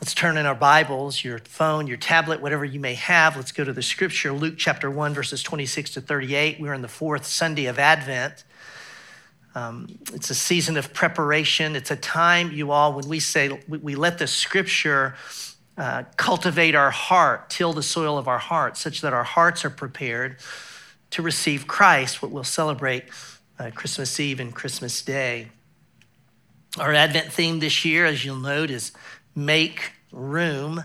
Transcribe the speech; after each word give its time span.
Let's 0.00 0.14
turn 0.14 0.36
in 0.36 0.46
our 0.46 0.54
Bibles, 0.54 1.24
your 1.24 1.40
phone, 1.40 1.88
your 1.88 1.96
tablet, 1.96 2.40
whatever 2.40 2.64
you 2.64 2.78
may 2.78 2.94
have. 2.94 3.34
Let's 3.34 3.50
go 3.50 3.64
to 3.64 3.72
the 3.72 3.82
scripture, 3.82 4.32
Luke 4.32 4.54
chapter 4.56 4.88
1, 4.88 5.12
verses 5.12 5.42
26 5.42 5.94
to 5.94 6.00
38. 6.00 6.60
We're 6.60 6.72
in 6.72 6.82
the 6.82 6.88
fourth 6.88 7.26
Sunday 7.26 7.66
of 7.66 7.80
Advent. 7.80 8.44
Um, 9.56 9.98
it's 10.12 10.30
a 10.30 10.36
season 10.36 10.76
of 10.76 10.94
preparation. 10.94 11.74
It's 11.74 11.90
a 11.90 11.96
time, 11.96 12.52
you 12.52 12.70
all, 12.70 12.92
when 12.92 13.08
we 13.08 13.18
say 13.18 13.60
we, 13.66 13.78
we 13.78 13.94
let 13.96 14.18
the 14.18 14.28
scripture 14.28 15.16
uh, 15.76 16.04
cultivate 16.16 16.76
our 16.76 16.92
heart, 16.92 17.50
till 17.50 17.72
the 17.72 17.82
soil 17.82 18.18
of 18.18 18.28
our 18.28 18.38
heart, 18.38 18.76
such 18.76 19.00
that 19.00 19.12
our 19.12 19.24
hearts 19.24 19.64
are 19.64 19.70
prepared 19.70 20.36
to 21.10 21.22
receive 21.22 21.66
Christ, 21.66 22.22
what 22.22 22.30
we'll 22.30 22.44
celebrate 22.44 23.06
uh, 23.58 23.72
Christmas 23.74 24.20
Eve 24.20 24.38
and 24.38 24.54
Christmas 24.54 25.02
Day. 25.02 25.48
Our 26.78 26.94
Advent 26.94 27.32
theme 27.32 27.58
this 27.58 27.84
year, 27.84 28.06
as 28.06 28.24
you'll 28.24 28.36
note, 28.36 28.70
is 28.70 28.92
make 29.44 29.92
room. 30.12 30.84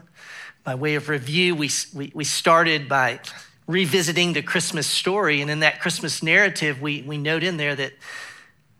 By 0.64 0.76
way 0.76 0.96
of 0.96 1.10
review, 1.10 1.56
we, 1.56 1.70
we, 1.94 2.12
we 2.14 2.24
started 2.24 2.88
by 2.88 3.20
revisiting 3.68 4.34
the 4.34 4.42
Christmas 4.42 4.88
story. 4.88 5.42
And 5.42 5.50
in 5.50 5.60
that 5.60 5.80
Christmas 5.80 6.24
narrative, 6.24 6.82
we, 6.82 7.02
we 7.02 7.18
note 7.18 7.44
in 7.44 7.58
there 7.58 7.76
that 7.76 7.94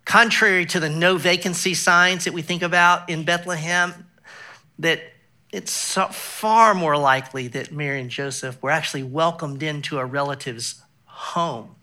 contrary 0.04 0.66
to 0.66 0.80
the 0.80 0.90
no 0.90 1.16
vacancy 1.16 1.74
signs 1.74 2.24
that 2.24 2.32
we 2.32 2.42
think 2.42 2.62
about 2.62 3.08
in 3.08 3.24
Bethlehem, 3.24 4.06
that 4.78 5.00
it's 5.50 5.94
far 5.94 6.74
more 6.74 6.96
likely 6.96 7.48
that 7.48 7.72
Mary 7.72 8.00
and 8.00 8.10
Joseph 8.10 8.60
were 8.62 8.70
actually 8.70 9.04
welcomed 9.04 9.62
into 9.62 9.98
a 9.98 10.04
relative's 10.04 10.82
home. 11.04 11.76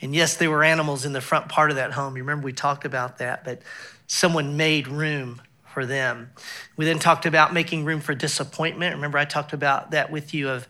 And 0.00 0.14
yes, 0.14 0.36
there 0.36 0.50
were 0.50 0.64
animals 0.64 1.04
in 1.04 1.12
the 1.12 1.20
front 1.20 1.48
part 1.48 1.70
of 1.70 1.76
that 1.76 1.92
home. 1.92 2.16
You 2.16 2.22
remember 2.22 2.44
we 2.44 2.52
talked 2.52 2.84
about 2.84 3.18
that, 3.18 3.44
but 3.44 3.62
someone 4.06 4.56
made 4.56 4.88
room 4.88 5.42
for 5.72 5.86
them. 5.86 6.30
We 6.76 6.84
then 6.84 6.98
talked 6.98 7.26
about 7.26 7.52
making 7.52 7.84
room 7.84 8.00
for 8.00 8.14
disappointment. 8.14 8.94
Remember, 8.94 9.18
I 9.18 9.24
talked 9.24 9.52
about 9.52 9.90
that 9.92 10.10
with 10.10 10.34
you 10.34 10.48
of 10.48 10.68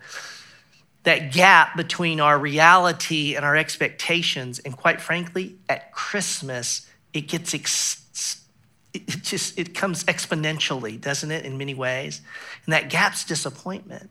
that 1.03 1.33
gap 1.33 1.77
between 1.77 2.21
our 2.21 2.39
reality 2.39 3.35
and 3.35 3.45
our 3.45 3.57
expectations. 3.57 4.59
And 4.61 4.77
quite 4.77 5.01
frankly, 5.01 5.57
at 5.69 5.93
Christmas, 5.93 6.89
it 7.13 7.23
gets 7.23 7.55
ex- 7.55 8.45
it 8.95 9.07
just 9.23 9.59
it 9.59 9.75
comes 9.75 10.05
exponentially, 10.05 11.01
doesn't 11.01 11.31
it, 11.31 11.45
in 11.45 11.57
many 11.57 11.75
ways? 11.75 12.21
And 12.67 12.73
that 12.73 12.91
gap's 12.91 13.25
disappointment. 13.25 14.11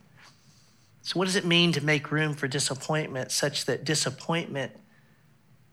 So, 1.03 1.19
what 1.19 1.25
does 1.25 1.35
it 1.35 1.45
mean 1.45 1.71
to 1.73 1.83
make 1.83 2.11
room 2.11 2.33
for 2.33 2.47
disappointment 2.47 3.31
such 3.31 3.65
that 3.65 3.83
disappointment 3.83 4.71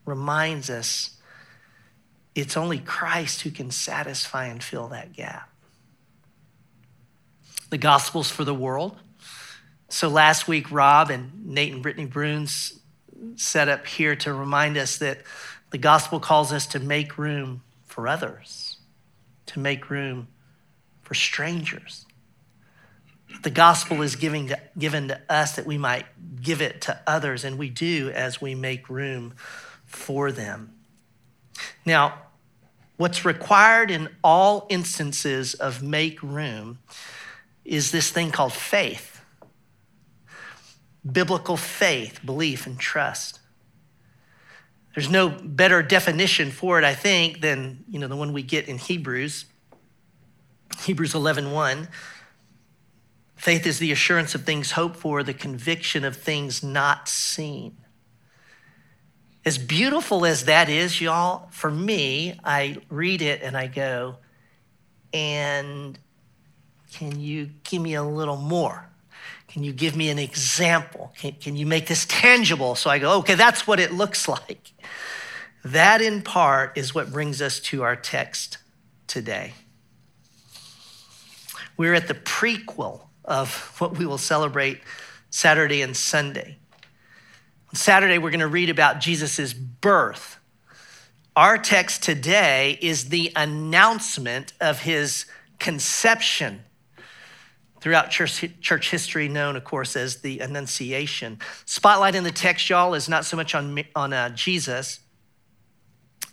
reminds 0.05 0.71
us 0.71 1.18
it's 2.35 2.57
only 2.57 2.79
Christ 2.79 3.43
who 3.43 3.51
can 3.51 3.71
satisfy 3.71 4.47
and 4.47 4.63
fill 4.63 4.89
that 4.89 5.13
gap. 5.13 5.51
The 7.71 7.79
Gospels 7.79 8.31
for 8.31 8.45
the 8.45 8.55
world. 8.55 8.97
So 9.89 10.09
last 10.09 10.47
week, 10.47 10.71
Rob 10.71 11.11
and 11.11 11.47
Nate 11.47 11.73
and 11.73 11.83
Brittany 11.83 12.07
Bruns 12.07 12.79
set 13.37 13.69
up 13.69 13.87
here 13.87 14.15
to 14.17 14.33
remind 14.33 14.77
us 14.77 14.99
that 14.99 15.23
the 15.71 15.79
gospel 15.79 16.21
calls 16.21 16.53
us 16.53 16.67
to 16.69 16.81
make 16.81 17.19
room 17.19 17.63
for 17.87 18.09
others, 18.09 18.79
to 19.47 19.59
make 19.59 19.91
room 19.91 20.29
for 21.03 21.15
strangers. 21.15 22.07
The 23.43 23.51
gospel 23.51 24.03
is 24.03 24.17
giving 24.17 24.49
to, 24.49 24.61
given 24.79 25.09
to 25.09 25.21
us 25.29 25.57
that 25.57 25.67
we 25.67 25.79
might 25.79 26.07
give 26.41 26.63
it 26.63 26.83
to 26.83 27.01
others, 27.07 27.45
and 27.45 27.59
we 27.59 27.69
do 27.69 28.11
as 28.11 28.41
we 28.41 28.55
make 28.55 28.89
room 28.89 29.35
for 29.85 30.33
them. 30.33 30.78
Now, 31.85 32.15
What's 32.99 33.25
required 33.25 33.93
in 33.93 34.09
all 34.25 34.67
instances 34.69 35.55
of 35.55 35.85
make 35.85 36.21
room 36.21 36.81
is 37.65 37.93
this 37.93 38.11
thing 38.11 38.31
called 38.31 38.53
faith 38.53 39.15
biblical 41.11 41.57
faith, 41.57 42.21
belief, 42.27 42.67
and 42.67 42.79
trust. 42.79 43.39
There's 44.95 45.09
no 45.09 45.29
better 45.29 45.81
definition 45.81 46.51
for 46.51 46.79
it, 46.79 46.85
I 46.85 46.93
think, 46.93 47.41
than 47.41 47.85
you 47.89 48.01
know, 48.01 48.09
the 48.09 48.17
one 48.17 48.33
we 48.33 48.43
get 48.43 48.69
in 48.69 48.79
Hebrews. 48.79 49.47
Hebrews 50.81 51.15
11 51.15 51.53
1. 51.53 51.89
Faith 53.37 53.65
is 53.65 53.79
the 53.79 53.93
assurance 53.93 54.35
of 54.35 54.43
things 54.43 54.73
hoped 54.73 54.97
for, 54.97 55.23
the 55.23 55.33
conviction 55.33 56.05
of 56.05 56.17
things 56.17 56.65
not 56.65 57.09
seen. 57.09 57.77
As 59.49 59.57
beautiful 59.57 60.27
as 60.27 60.45
that 60.45 60.69
is, 60.69 61.01
y'all, 61.01 61.49
for 61.53 61.71
me, 61.71 62.39
I 62.45 62.83
read 62.91 63.23
it 63.23 63.41
and 63.41 63.57
I 63.57 63.67
go, 63.67 64.17
and 65.15 65.99
can 66.93 67.19
you 67.19 67.49
give 67.65 67.81
me 67.81 67.95
a 67.95 68.03
little 68.03 68.37
more? 68.37 68.91
Can 69.47 69.65
you 69.65 69.73
give 69.73 69.97
me 69.97 70.11
an 70.11 70.19
example? 70.19 71.15
Can, 71.17 71.33
can 71.33 71.57
you 71.57 71.65
make 71.65 71.87
this 71.87 72.05
tangible? 72.11 72.75
So 72.75 72.91
I 72.91 72.99
go, 72.99 73.21
okay, 73.21 73.37
that's 73.37 73.67
what 73.67 73.81
it 73.81 73.91
looks 73.91 74.29
like. 74.29 74.71
That, 75.65 76.03
in 76.03 76.21
part, 76.21 76.77
is 76.77 76.95
what 76.95 77.11
brings 77.11 77.41
us 77.41 77.59
to 77.61 77.83
our 77.83 77.97
text 77.97 78.59
today. 79.07 79.55
We're 81.79 81.95
at 81.95 82.07
the 82.07 82.13
prequel 82.13 83.01
of 83.25 83.77
what 83.79 83.97
we 83.97 84.05
will 84.05 84.19
celebrate 84.19 84.83
Saturday 85.31 85.81
and 85.81 85.97
Sunday. 85.97 86.59
On 87.71 87.75
Saturday, 87.75 88.17
we're 88.17 88.31
going 88.31 88.41
to 88.41 88.47
read 88.47 88.71
about 88.71 88.99
Jesus' 88.99 89.53
birth. 89.53 90.39
Our 91.37 91.59
text 91.59 92.03
today 92.03 92.79
is 92.81 93.11
the 93.11 93.31
announcement 93.37 94.55
of 94.61 94.81
his 94.81 95.27
conception. 95.59 96.63
Throughout 97.81 98.11
church, 98.11 98.45
church 98.61 98.91
history, 98.91 99.29
known, 99.29 99.55
of 99.55 99.65
course, 99.65 99.97
as 99.97 100.17
the 100.17 100.41
Annunciation. 100.41 101.39
Spotlight 101.65 102.15
in 102.15 102.25
the 102.25 102.33
text, 102.33 102.71
y'all, 102.71 102.95
is 102.95 103.09
not 103.09 103.25
so 103.25 103.37
much 103.37 103.55
on, 103.55 103.85
on 103.95 104.13
uh, 104.13 104.31
Jesus 104.31 105.01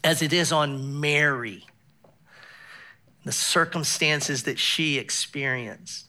as 0.04 0.22
it 0.22 0.34
is 0.34 0.52
on 0.52 1.00
Mary, 1.02 1.66
the 3.26 3.32
circumstances 3.32 4.44
that 4.44 4.58
she 4.58 4.98
experienced. 4.98 6.08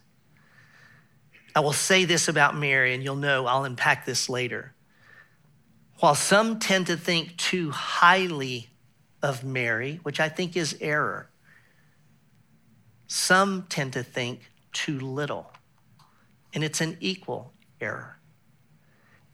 I 1.54 1.60
will 1.60 1.72
say 1.72 2.04
this 2.04 2.28
about 2.28 2.56
Mary, 2.56 2.94
and 2.94 3.02
you'll 3.02 3.16
know 3.16 3.46
I'll 3.46 3.64
unpack 3.64 4.06
this 4.06 4.28
later. 4.28 4.74
While 6.00 6.14
some 6.14 6.58
tend 6.58 6.88
to 6.88 6.96
think 6.96 7.36
too 7.36 7.70
highly 7.70 8.68
of 9.22 9.44
Mary, 9.44 10.00
which 10.02 10.20
I 10.20 10.28
think 10.28 10.56
is 10.56 10.76
error, 10.80 11.30
some 13.06 13.66
tend 13.68 13.94
to 13.94 14.02
think 14.02 14.50
too 14.72 15.00
little. 15.00 15.50
And 16.52 16.62
it's 16.62 16.80
an 16.80 16.98
equal 17.00 17.52
error. 17.80 18.18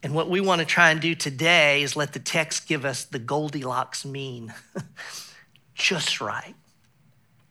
And 0.01 0.13
what 0.13 0.29
we 0.29 0.41
want 0.41 0.59
to 0.59 0.65
try 0.65 0.91
and 0.91 1.01
do 1.01 1.15
today 1.15 1.81
is 1.83 1.95
let 1.95 2.13
the 2.13 2.19
text 2.19 2.67
give 2.67 2.85
us 2.85 3.05
the 3.05 3.19
Goldilocks 3.19 4.05
mean 4.05 4.53
just 5.75 6.21
right. 6.21 6.55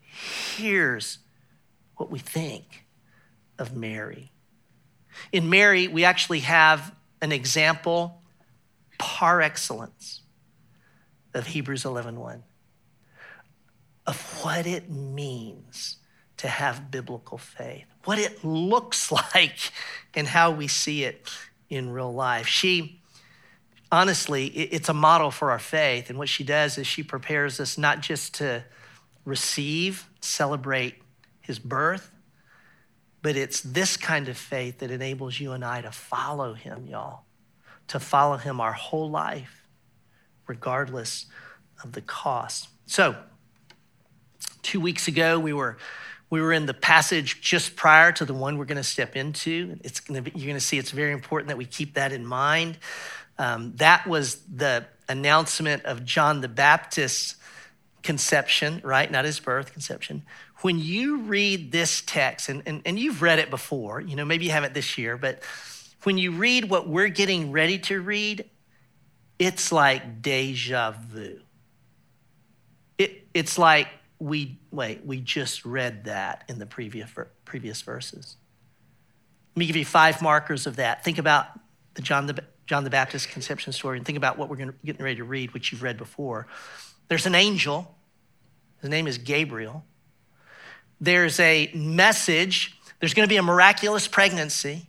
Here's 0.01 1.19
what 1.97 2.11
we 2.11 2.19
think 2.19 2.87
of 3.59 3.75
Mary. 3.75 4.33
In 5.33 5.51
Mary, 5.51 5.89
we 5.89 6.05
actually 6.05 6.41
have 6.41 6.95
an 7.21 7.33
example 7.33 8.22
par 9.03 9.41
excellence 9.41 10.21
of 11.35 11.49
Hebrews 11.49 11.83
11:1 11.83 12.45
of 14.07 14.45
what 14.45 14.65
it 14.65 14.89
means 14.89 15.97
to 16.37 16.47
have 16.47 16.89
biblical 16.89 17.37
faith, 17.37 17.87
what 18.05 18.21
it 18.21 18.45
looks 18.45 19.11
like 19.35 19.73
and 20.15 20.29
how 20.29 20.53
we 20.53 20.69
see 20.69 21.03
it 21.03 21.29
in 21.69 21.91
real 21.91 22.15
life. 22.15 22.47
She 22.47 23.01
honestly, 23.91 24.47
it's 24.47 24.89
a 24.89 24.95
model 24.95 25.33
for 25.33 25.51
our 25.51 25.59
faith 25.59 26.09
and 26.09 26.17
what 26.17 26.29
she 26.29 26.45
does 26.45 26.79
is 26.79 26.87
she 26.87 27.03
prepares 27.03 27.59
us 27.59 27.77
not 27.77 28.01
just 28.01 28.35
to 28.35 28.63
receive, 29.25 30.09
celebrate 30.21 31.03
his 31.41 31.59
birth, 31.59 32.13
but 33.21 33.35
it's 33.35 33.61
this 33.63 33.97
kind 33.97 34.29
of 34.29 34.39
faith 34.39 34.79
that 34.79 34.93
enables 34.93 35.41
you 35.41 35.51
and 35.51 35.65
I 35.65 35.81
to 35.81 35.91
follow 35.91 36.55
him, 36.55 36.87
y'all 36.87 37.25
to 37.93 38.01
follow 38.01 38.39
him 38.39 38.59
our 38.59 38.73
whole 38.73 39.11
life, 39.11 39.69
regardless 40.47 41.27
of 41.85 41.93
the 41.93 42.01
cost. 42.01 42.69
So, 42.87 43.17
two 44.63 44.81
weeks 44.81 45.09
ago, 45.09 45.39
we 45.39 45.53
were 45.53 45.77
we 46.31 46.41
were 46.41 46.55
in 46.55 46.65
the 46.65 46.73
passage 46.73 47.43
just 47.43 47.77
prior 47.77 48.11
to 48.13 48.25
the 48.25 48.33
one 48.33 48.57
we're 48.57 48.65
going 48.65 48.79
to 48.79 48.83
step 48.83 49.15
into. 49.15 49.79
It's 49.85 50.01
going 50.01 50.25
to 50.25 50.31
be, 50.31 50.39
you're 50.39 50.47
going 50.47 50.59
to 50.59 50.65
see 50.65 50.79
it's 50.79 50.91
very 50.91 51.13
important 51.13 51.49
that 51.49 51.59
we 51.59 51.67
keep 51.67 51.93
that 51.95 52.13
in 52.13 52.25
mind. 52.25 52.79
Um, 53.39 53.75
that 53.77 54.07
was 54.07 54.37
the 54.45 54.87
announcement 55.11 55.85
of 55.85 56.07
John 56.07 56.41
the 56.41 56.49
Baptist's 56.49 57.37
conception, 58.03 58.81
right? 58.83 59.11
Not 59.11 59.27
his 59.27 59.39
birth, 59.39 59.73
conception. 59.73 60.23
When 60.63 60.79
you 60.79 61.19
read 61.19 61.73
this 61.73 62.03
text, 62.07 62.49
and, 62.49 62.63
and, 62.65 62.81
and 62.87 62.99
you've 62.99 63.21
read 63.21 63.39
it 63.39 63.51
before, 63.51 64.01
you 64.01 64.17
know, 64.17 64.25
maybe 64.25 64.47
you 64.47 64.53
haven't 64.53 64.73
this 64.73 64.97
year, 64.97 65.19
but 65.19 65.43
when 66.05 66.19
you 66.19 66.33
read 66.33 66.69
what 66.69 66.89
we're 66.89 67.09
getting 67.09 67.53
ready 67.53 67.79
to 67.79 68.01
read, 68.01 68.49
it's 69.39 69.73
like 69.73 70.23
deja 70.23 70.93
vu. 70.93 71.41
It, 72.99 73.27
it's 73.35 73.59
like 73.59 73.89
we, 74.19 74.61
wait, 74.71 75.05
we 75.05 75.21
just 75.21 75.65
read 75.65 76.05
that 76.05 76.45
in 76.49 76.59
the 76.59 76.67
previous, 76.67 77.11
previous 77.45 77.83
verses. 77.83 78.37
Let 79.55 79.61
me 79.61 79.67
give 79.67 79.77
you 79.77 79.85
five 79.85 80.23
markers 80.23 80.67
of 80.67 80.77
that. 80.77 81.05
Think 81.05 81.19
about 81.19 81.47
the 81.95 82.03
John 82.03 82.27
the, 82.27 82.43
John 82.67 82.85
the 82.85 82.91
Baptist 82.91 83.29
conception 83.31 83.73
story 83.73 83.99
and 83.99 84.07
think 84.07 84.17
about 84.17 84.39
what 84.39 84.49
we're 84.49 84.57
going 84.57 84.73
getting 84.85 85.03
ready 85.03 85.17
to 85.17 85.25
read, 85.25 85.53
which 85.53 85.73
you've 85.73 85.83
read 85.83 85.99
before. 85.99 86.47
There's 87.09 87.27
an 87.27 87.35
angel. 87.35 87.95
His 88.81 88.91
name 88.91 89.07
is 89.07 89.19
Gabriel. 89.19 89.85
There's 91.01 91.39
a 91.41 91.71
message. 91.75 92.79
There's 93.01 93.13
going 93.13 93.27
to 93.27 93.33
be 93.33 93.37
a 93.37 93.43
miraculous 93.43 94.07
pregnancy. 94.07 94.87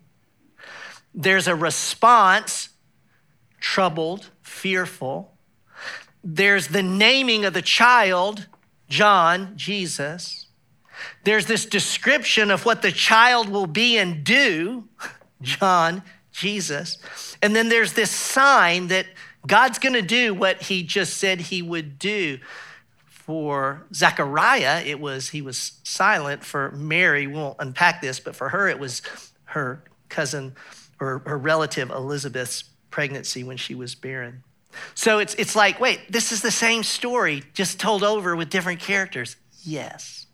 There's 1.13 1.48
a 1.48 1.56
response, 1.56 2.69
troubled, 3.60 4.30
fearful. 4.42 5.33
There's 6.24 6.69
the 6.69 6.83
naming 6.83 7.45
of 7.45 7.54
the 7.54 7.62
child, 7.62 8.48
John, 8.89 9.54
Jesus. 9.56 10.48
There's 11.24 11.45
this 11.45 11.65
description 11.65 12.50
of 12.50 12.65
what 12.65 12.81
the 12.81 12.92
child 12.92 13.50
will 13.50 13.68
be 13.68 13.98
and 13.98 14.24
do, 14.24 14.88
John, 15.42 16.04
Jesus. 16.31 16.98
And 17.42 17.56
then 17.56 17.69
there's 17.69 17.94
this 17.94 18.12
sign 18.12 18.88
that 18.88 19.07
God's 19.45 19.80
going 19.80 19.94
to 19.94 20.01
do 20.01 20.33
what 20.33 20.63
he 20.63 20.83
just 20.83 21.18
said 21.18 21.42
he 21.42 21.62
would 21.62 22.00
do. 22.00 22.39
For 23.06 23.86
Zechariah, 23.94 24.83
it 24.86 25.00
was 25.00 25.30
he 25.30 25.42
was 25.42 25.80
silent. 25.83 26.44
For 26.44 26.71
Mary, 26.71 27.27
we 27.27 27.36
won't 27.36 27.56
unpack 27.59 28.01
this, 28.01 28.19
but 28.19 28.36
for 28.36 28.50
her, 28.50 28.68
it 28.68 28.80
was 28.80 29.01
her 29.45 29.81
cousin 30.09 30.56
or 31.03 31.19
her 31.25 31.38
relative 31.38 31.89
Elizabeth's 31.89 32.63
pregnancy 32.89 33.44
when 33.44 33.57
she 33.57 33.75
was 33.75 33.95
barren. 33.95 34.44
So 34.95 35.19
it's, 35.19 35.35
it's 35.35 35.55
like, 35.55 35.79
wait, 35.79 36.00
this 36.09 36.31
is 36.31 36.41
the 36.41 36.51
same 36.51 36.83
story, 36.83 37.44
just 37.53 37.79
told 37.79 38.03
over 38.03 38.35
with 38.35 38.50
different 38.50 38.79
characters. 38.79 39.35
Yes. 39.63 40.25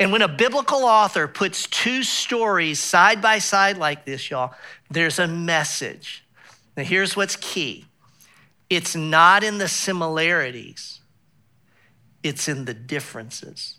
And 0.00 0.12
when 0.12 0.22
a 0.22 0.28
biblical 0.28 0.84
author 0.84 1.26
puts 1.26 1.66
two 1.66 2.02
stories 2.02 2.78
side 2.78 3.20
by 3.20 3.38
side 3.38 3.76
like 3.78 4.04
this, 4.04 4.30
y'all, 4.30 4.54
there's 4.90 5.18
a 5.18 5.26
message. 5.26 6.24
Now, 6.76 6.84
here's 6.84 7.16
what's 7.16 7.36
key 7.36 7.84
it's 8.70 8.94
not 8.94 9.42
in 9.42 9.58
the 9.58 9.68
similarities, 9.68 11.00
it's 12.22 12.48
in 12.48 12.64
the 12.64 12.74
differences. 12.74 13.76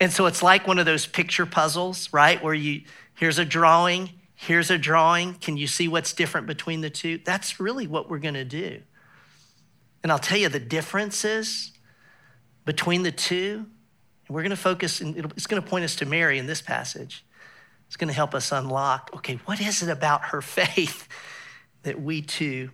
And 0.00 0.10
so 0.10 0.24
it's 0.24 0.42
like 0.42 0.66
one 0.66 0.78
of 0.78 0.86
those 0.86 1.06
picture 1.06 1.44
puzzles, 1.44 2.10
right? 2.10 2.42
Where 2.42 2.54
you, 2.54 2.82
here's 3.16 3.38
a 3.38 3.44
drawing, 3.44 4.08
here's 4.40 4.70
a 4.70 4.78
drawing. 4.78 5.34
Can 5.34 5.58
you 5.58 5.66
see 5.66 5.86
what's 5.86 6.14
different 6.14 6.46
between 6.46 6.80
the 6.80 6.88
two? 6.88 7.20
That's 7.22 7.60
really 7.60 7.86
what 7.86 8.08
we're 8.08 8.18
going 8.18 8.34
to 8.34 8.44
do. 8.44 8.80
And 10.02 10.10
I'll 10.10 10.18
tell 10.18 10.38
you 10.38 10.48
the 10.48 10.58
differences 10.58 11.72
between 12.64 13.02
the 13.02 13.12
two. 13.12 13.66
We're 14.30 14.40
going 14.40 14.50
to 14.50 14.56
focus, 14.56 15.02
and 15.02 15.14
it's 15.36 15.46
going 15.46 15.62
to 15.62 15.68
point 15.68 15.84
us 15.84 15.94
to 15.96 16.06
Mary 16.06 16.38
in 16.38 16.46
this 16.46 16.62
passage. 16.62 17.22
It's 17.86 17.96
going 17.96 18.08
to 18.08 18.14
help 18.14 18.34
us 18.34 18.50
unlock 18.50 19.10
okay, 19.16 19.38
what 19.44 19.60
is 19.60 19.82
it 19.82 19.90
about 19.90 20.26
her 20.26 20.40
faith 20.42 21.06
that 21.82 22.00
we 22.00 22.22
too 22.22 22.70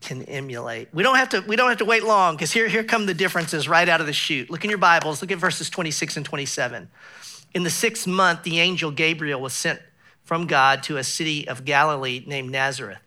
can 0.00 0.22
emulate? 0.22 0.88
We 0.92 1.04
don't 1.04 1.16
have 1.16 1.28
to, 1.28 1.42
we 1.42 1.54
don't 1.54 1.68
have 1.68 1.78
to 1.78 1.84
wait 1.84 2.02
long 2.02 2.34
because 2.34 2.50
here, 2.50 2.66
here 2.66 2.82
come 2.82 3.06
the 3.06 3.14
differences 3.14 3.68
right 3.68 3.88
out 3.88 4.00
of 4.00 4.08
the 4.08 4.12
chute. 4.12 4.50
Look 4.50 4.64
in 4.64 4.70
your 4.70 4.78
Bibles, 4.78 5.22
look 5.22 5.30
at 5.30 5.38
verses 5.38 5.70
26 5.70 6.16
and 6.16 6.26
27. 6.26 6.90
In 7.54 7.62
the 7.62 7.70
sixth 7.70 8.08
month, 8.08 8.42
the 8.42 8.58
angel 8.58 8.90
Gabriel 8.90 9.40
was 9.40 9.52
sent 9.52 9.80
from 10.24 10.46
God 10.46 10.82
to 10.84 10.96
a 10.96 11.04
city 11.04 11.46
of 11.46 11.64
Galilee 11.64 12.24
named 12.26 12.50
Nazareth, 12.50 12.98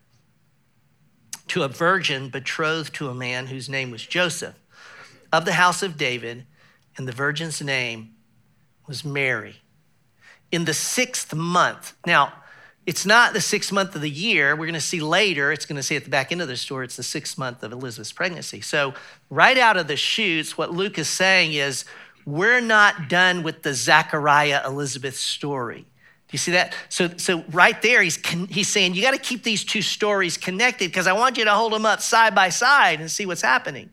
to 1.47 1.63
a 1.63 1.67
virgin 1.67 2.29
betrothed 2.29 2.93
to 2.95 3.09
a 3.09 3.13
man 3.13 3.47
whose 3.47 3.67
name 3.67 3.91
was 3.91 4.05
Joseph, 4.05 4.55
of 5.33 5.43
the 5.43 5.53
house 5.53 5.83
of 5.83 5.97
David, 5.97 6.45
and 6.95 7.07
the 7.07 7.11
virgin's 7.11 7.61
name 7.61 8.13
was 8.87 9.03
Mary. 9.03 9.57
In 10.51 10.65
the 10.65 10.73
sixth 10.73 11.33
month, 11.33 11.95
now, 12.05 12.31
it's 12.85 13.05
not 13.05 13.33
the 13.33 13.41
sixth 13.41 13.73
month 13.73 13.95
of 13.95 14.01
the 14.01 14.09
year. 14.09 14.55
We're 14.55 14.65
going 14.65 14.73
to 14.73 14.79
see 14.79 15.01
later, 15.01 15.51
it's 15.51 15.65
going 15.65 15.75
to 15.75 15.83
say 15.83 15.97
at 15.97 16.05
the 16.05 16.09
back 16.09 16.31
end 16.31 16.41
of 16.41 16.47
the 16.47 16.55
story, 16.55 16.85
it's 16.85 16.95
the 16.95 17.03
sixth 17.03 17.37
month 17.37 17.61
of 17.61 17.73
Elizabeth's 17.73 18.13
pregnancy. 18.13 18.61
So, 18.61 18.93
right 19.29 19.57
out 19.57 19.75
of 19.75 19.87
the 19.87 19.97
chutes, 19.97 20.57
what 20.57 20.71
Luke 20.71 20.97
is 20.97 21.09
saying 21.09 21.51
is, 21.51 21.83
we're 22.25 22.61
not 22.61 23.09
done 23.09 23.43
with 23.43 23.63
the 23.63 23.73
Zechariah 23.73 24.61
Elizabeth 24.65 25.17
story. 25.17 25.85
You 26.31 26.38
see 26.38 26.51
that? 26.51 26.75
So, 26.89 27.09
so 27.18 27.44
right 27.51 27.81
there, 27.81 28.01
he's, 28.01 28.18
he's 28.50 28.68
saying, 28.68 28.95
you 28.95 29.01
got 29.01 29.12
to 29.12 29.19
keep 29.19 29.44
these 29.44 29.63
two 29.63 29.81
stories 29.81 30.35
connected 30.38 30.89
because 30.89 31.07
I 31.07 31.13
want 31.13 31.38
you 31.38 31.45
to 31.45 31.51
hold 31.51 31.71
them 31.71 31.85
up 31.85 32.01
side 32.01 32.35
by 32.35 32.50
side 32.50 33.00
and 33.00 33.09
see 33.09 33.25
what's 33.25 33.41
happening. 33.41 33.89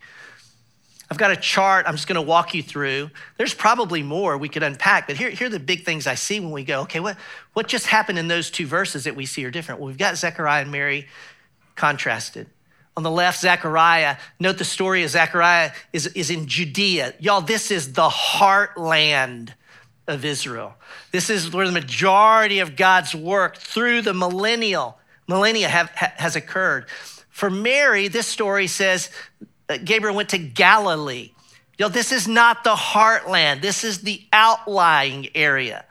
I've 1.11 1.19
got 1.19 1.31
a 1.31 1.37
chart 1.37 1.87
I'm 1.87 1.95
just 1.95 2.09
going 2.09 2.17
to 2.17 2.23
walk 2.23 2.55
you 2.55 2.63
through. 2.63 3.11
There's 3.37 3.55
probably 3.55 4.03
more 4.03 4.37
we 4.37 4.49
could 4.49 4.65
unpack, 4.65 5.07
but 5.07 5.17
here, 5.17 5.31
here 5.31 5.47
are 5.47 5.51
the 5.51 5.61
big 5.61 5.85
things 5.85 6.09
I 6.09 6.17
see 6.17 6.41
when 6.41 6.51
we 6.51 6.65
go, 6.65 6.81
okay, 6.83 6.99
what, 6.99 7.17
what 7.53 7.69
just 7.69 7.87
happened 7.87 8.19
in 8.19 8.27
those 8.27 8.51
two 8.51 8.67
verses 8.67 9.05
that 9.05 9.15
we 9.15 9.27
see 9.27 9.45
are 9.45 9.51
different? 9.51 9.81
Well, 9.81 9.89
we've 9.89 9.99
got 9.99 10.17
Zechariah 10.17 10.63
and 10.63 10.73
Mary 10.73 11.07
contrasted. 11.77 12.49
On 12.97 13.03
the 13.03 13.11
left, 13.11 13.41
Zechariah. 13.41 14.17
Note 14.41 14.59
the 14.59 14.65
story 14.65 15.05
of 15.05 15.11
Zechariah 15.11 15.73
is, 15.93 16.07
is 16.09 16.31
in 16.31 16.47
Judea. 16.47 17.15
Y'all, 17.21 17.41
this 17.41 17.71
is 17.71 17.93
the 17.93 18.09
heartland 18.09 19.51
of 20.07 20.25
Israel. 20.25 20.75
This 21.13 21.31
is 21.31 21.51
where 21.51 21.67
the 21.67 21.73
majority 21.73 22.59
of 22.59 22.77
God's 22.77 23.15
work 23.15 23.57
through 23.57 24.03
the 24.03 24.15
millennial 24.15 24.99
millennia 25.27 25.69
have, 25.69 25.91
ha, 25.91 26.13
has 26.17 26.37
occurred. 26.37 26.89
For 27.31 27.51
Mary, 27.51 28.09
this 28.09 28.27
story 28.27 28.67
says 28.67 29.11
Gabriel 29.85 30.15
went 30.15 30.29
to 30.31 30.39
Galilee. 30.39 31.31
You 31.79 31.87
know, 31.87 31.89
this 31.89 32.13
is 32.13 32.29
not 32.29 32.63
the 32.63 32.75
heartland. 32.75 33.61
This 33.61 33.83
is 33.83 34.03
the 34.03 34.23
outlying 34.33 35.29
area. 35.35 35.85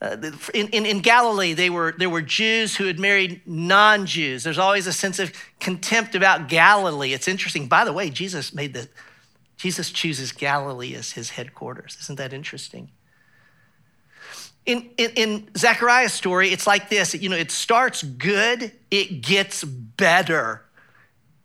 Uh, 0.00 0.16
in, 0.52 0.68
in, 0.68 0.86
in, 0.86 1.00
Galilee, 1.00 1.54
they 1.54 1.70
were, 1.70 1.94
there 1.96 2.10
were 2.10 2.20
Jews 2.20 2.76
who 2.76 2.84
had 2.84 2.98
married 2.98 3.40
non 3.46 4.04
Jews. 4.04 4.44
There's 4.44 4.58
always 4.58 4.86
a 4.86 4.92
sense 4.92 5.18
of 5.18 5.32
contempt 5.58 6.14
about 6.14 6.48
Galilee. 6.48 7.14
It's 7.14 7.26
interesting. 7.26 7.66
By 7.66 7.84
the 7.84 7.94
way, 7.94 8.10
Jesus 8.10 8.52
made 8.52 8.74
the, 8.74 8.88
Jesus 9.56 9.90
chooses 9.90 10.32
Galilee 10.32 10.94
as 10.94 11.12
his 11.12 11.30
headquarters. 11.30 11.96
Isn't 12.02 12.16
that 12.18 12.34
interesting? 12.34 12.90
In, 14.66 14.90
in, 14.96 15.10
in 15.16 15.48
Zechariah's 15.56 16.12
story, 16.12 16.50
it's 16.50 16.66
like 16.66 16.90
this 16.90 17.14
you 17.14 17.28
know, 17.28 17.36
it 17.36 17.50
starts 17.50 18.02
good, 18.02 18.72
it 18.90 19.22
gets 19.22 19.64
better. 19.64 20.62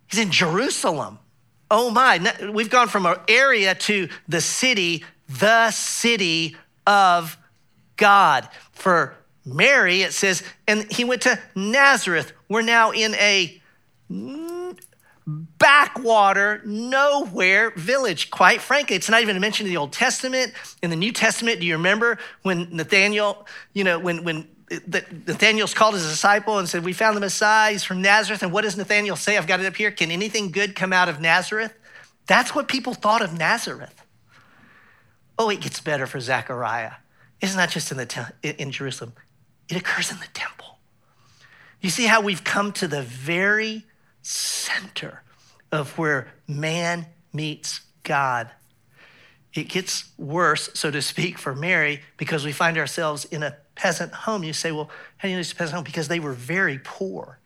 He's 0.08 0.20
in 0.20 0.32
Jerusalem. 0.32 1.20
Oh 1.70 1.90
my, 1.90 2.52
we've 2.52 2.70
gone 2.70 2.90
from 2.90 3.06
an 3.06 3.16
area 3.30 3.74
to 3.76 4.10
the 4.28 4.42
city, 4.42 5.06
the 5.30 5.72
city 5.72 6.58
of 6.86 7.38
God. 7.96 8.50
For 8.74 9.16
Mary, 9.46 10.02
it 10.02 10.12
says, 10.14 10.44
and 10.68 10.92
he 10.92 11.06
went 11.06 11.22
to 11.22 11.40
Nazareth. 11.56 12.34
We're 12.50 12.62
now 12.62 12.92
in 12.92 13.16
a 13.16 13.62
backwater, 15.28 16.62
nowhere 16.66 17.72
village. 17.72 18.32
Quite 18.32 18.62
frankly, 18.62 18.96
it's 18.96 19.10
not 19.10 19.22
even 19.22 19.40
mentioned 19.40 19.68
in 19.68 19.74
the 19.74 19.78
Old 19.80 19.94
Testament. 19.94 20.54
In 20.82 20.90
the 20.90 20.96
New 20.96 21.12
Testament, 21.12 21.60
do 21.60 21.66
you 21.66 21.76
remember 21.76 22.18
when 22.42 22.76
Nathaniel, 22.76 23.46
you 23.74 23.84
know, 23.84 24.00
when, 24.00 24.24
when 24.24 24.48
Nathaniel's 24.70 25.74
called 25.74 25.94
his 25.94 26.08
disciple 26.08 26.58
and 26.58 26.68
said, 26.68 26.84
We 26.84 26.94
found 26.94 27.16
the 27.16 27.22
Messiah, 27.22 27.72
he's 27.72 27.84
from 27.84 28.02
Nazareth. 28.02 28.42
And 28.42 28.52
what 28.52 28.62
does 28.62 28.78
Nathaniel 28.78 29.16
say? 29.16 29.38
I've 29.38 29.48
got 29.48 29.60
it 29.60 29.66
up 29.66 29.76
here. 29.76 29.92
Can 29.92 30.12
anything 30.12 30.52
good 30.52 30.76
come 30.76 30.94
out 30.94 31.10
of 31.10 31.20
Nazareth? 31.20 31.74
That's 32.28 32.56
what 32.56 32.68
people 32.68 32.94
thought 32.94 33.22
of 33.22 33.38
Nazareth. 33.38 34.06
Oh, 35.38 35.50
it 35.50 35.62
gets 35.62 35.80
better 35.82 36.08
for 36.08 36.20
Zechariah. 36.20 36.94
It's 37.42 37.56
not 37.56 37.70
just 37.70 37.92
in, 37.92 37.98
the 37.98 38.06
te- 38.06 38.50
in 38.50 38.72
Jerusalem, 38.72 39.14
it 39.68 39.76
occurs 39.76 40.12
in 40.12 40.20
the 40.20 40.28
temple. 40.34 40.78
You 41.82 41.90
see 41.90 42.06
how 42.06 42.22
we've 42.22 42.44
come 42.44 42.72
to 42.74 42.88
the 42.88 43.02
very 43.02 43.86
center 44.22 45.24
of 45.72 45.98
where 45.98 46.28
man 46.48 47.08
meets 47.34 47.82
God. 48.04 48.50
It 49.54 49.68
gets 49.68 50.12
worse, 50.18 50.70
so 50.74 50.92
to 50.92 51.02
speak, 51.02 51.38
for 51.38 51.54
Mary 51.54 52.02
because 52.18 52.46
we 52.46 52.52
find 52.52 52.78
ourselves 52.78 53.26
in 53.26 53.44
a 53.44 53.58
peasant 53.76 54.14
home. 54.14 54.44
You 54.44 54.54
say, 54.54 54.72
well, 54.72 54.90
how 55.18 55.28
do 55.28 55.30
you 55.30 55.36
know 55.36 55.42
it's 55.42 55.52
a 55.52 55.56
peasant 55.56 55.76
home? 55.76 55.84
Because 55.84 56.08
they 56.08 56.20
were 56.20 56.34
very 56.34 56.80
poor, 56.84 57.40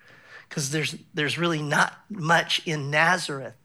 because 0.47 0.71
there's, 0.71 0.95
there's 1.13 1.37
really 1.37 1.61
not 1.61 1.97
much 2.09 2.65
in 2.65 2.91
Nazareth. 2.91 3.55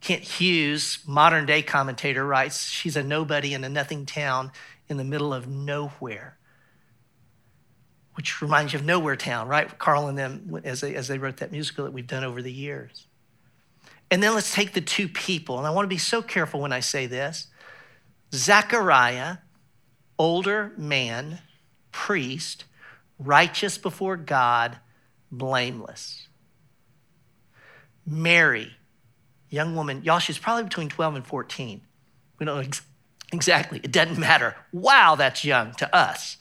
Kent 0.00 0.22
Hughes, 0.22 0.98
modern 1.06 1.46
day 1.46 1.62
commentator, 1.62 2.24
writes, 2.24 2.68
she's 2.68 2.94
a 2.94 3.02
nobody 3.02 3.54
in 3.54 3.64
a 3.64 3.68
nothing 3.68 4.06
town 4.06 4.52
in 4.88 4.96
the 4.96 5.04
middle 5.04 5.32
of 5.32 5.48
nowhere 5.48 6.36
which 8.14 8.40
reminds 8.40 8.72
you 8.72 8.78
of 8.78 8.84
Nowhere 8.84 9.16
Town, 9.16 9.48
right? 9.48 9.78
Carl 9.78 10.08
and 10.08 10.16
them, 10.16 10.60
as 10.64 10.80
they, 10.80 10.94
as 10.94 11.08
they 11.08 11.18
wrote 11.18 11.38
that 11.38 11.52
musical 11.52 11.84
that 11.84 11.92
we've 11.92 12.06
done 12.06 12.24
over 12.24 12.42
the 12.42 12.52
years. 12.52 13.06
And 14.10 14.22
then 14.22 14.34
let's 14.34 14.54
take 14.54 14.72
the 14.72 14.80
two 14.80 15.08
people. 15.08 15.58
And 15.58 15.66
I 15.66 15.70
want 15.70 15.84
to 15.84 15.94
be 15.94 15.98
so 15.98 16.22
careful 16.22 16.60
when 16.60 16.72
I 16.72 16.80
say 16.80 17.06
this 17.06 17.48
Zechariah, 18.32 19.38
older 20.18 20.72
man, 20.76 21.40
priest, 21.90 22.64
righteous 23.18 23.78
before 23.78 24.16
God, 24.16 24.78
blameless. 25.30 26.28
Mary, 28.06 28.70
young 29.48 29.74
woman, 29.74 30.02
y'all, 30.04 30.18
she's 30.18 30.38
probably 30.38 30.64
between 30.64 30.88
12 30.88 31.16
and 31.16 31.26
14. 31.26 31.80
We 32.38 32.46
don't 32.46 32.62
know 32.62 32.70
Exactly. 33.32 33.80
It 33.82 33.90
doesn't 33.90 34.18
matter. 34.18 34.54
Wow, 34.72 35.16
that's 35.16 35.44
young 35.44 35.72
to 35.74 35.94
us. 35.94 36.36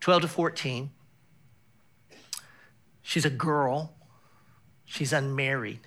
12 0.00 0.22
to 0.22 0.28
14. 0.28 0.90
She's 3.06 3.24
a 3.24 3.30
girl. 3.30 3.94
She's 4.84 5.12
unmarried. 5.12 5.78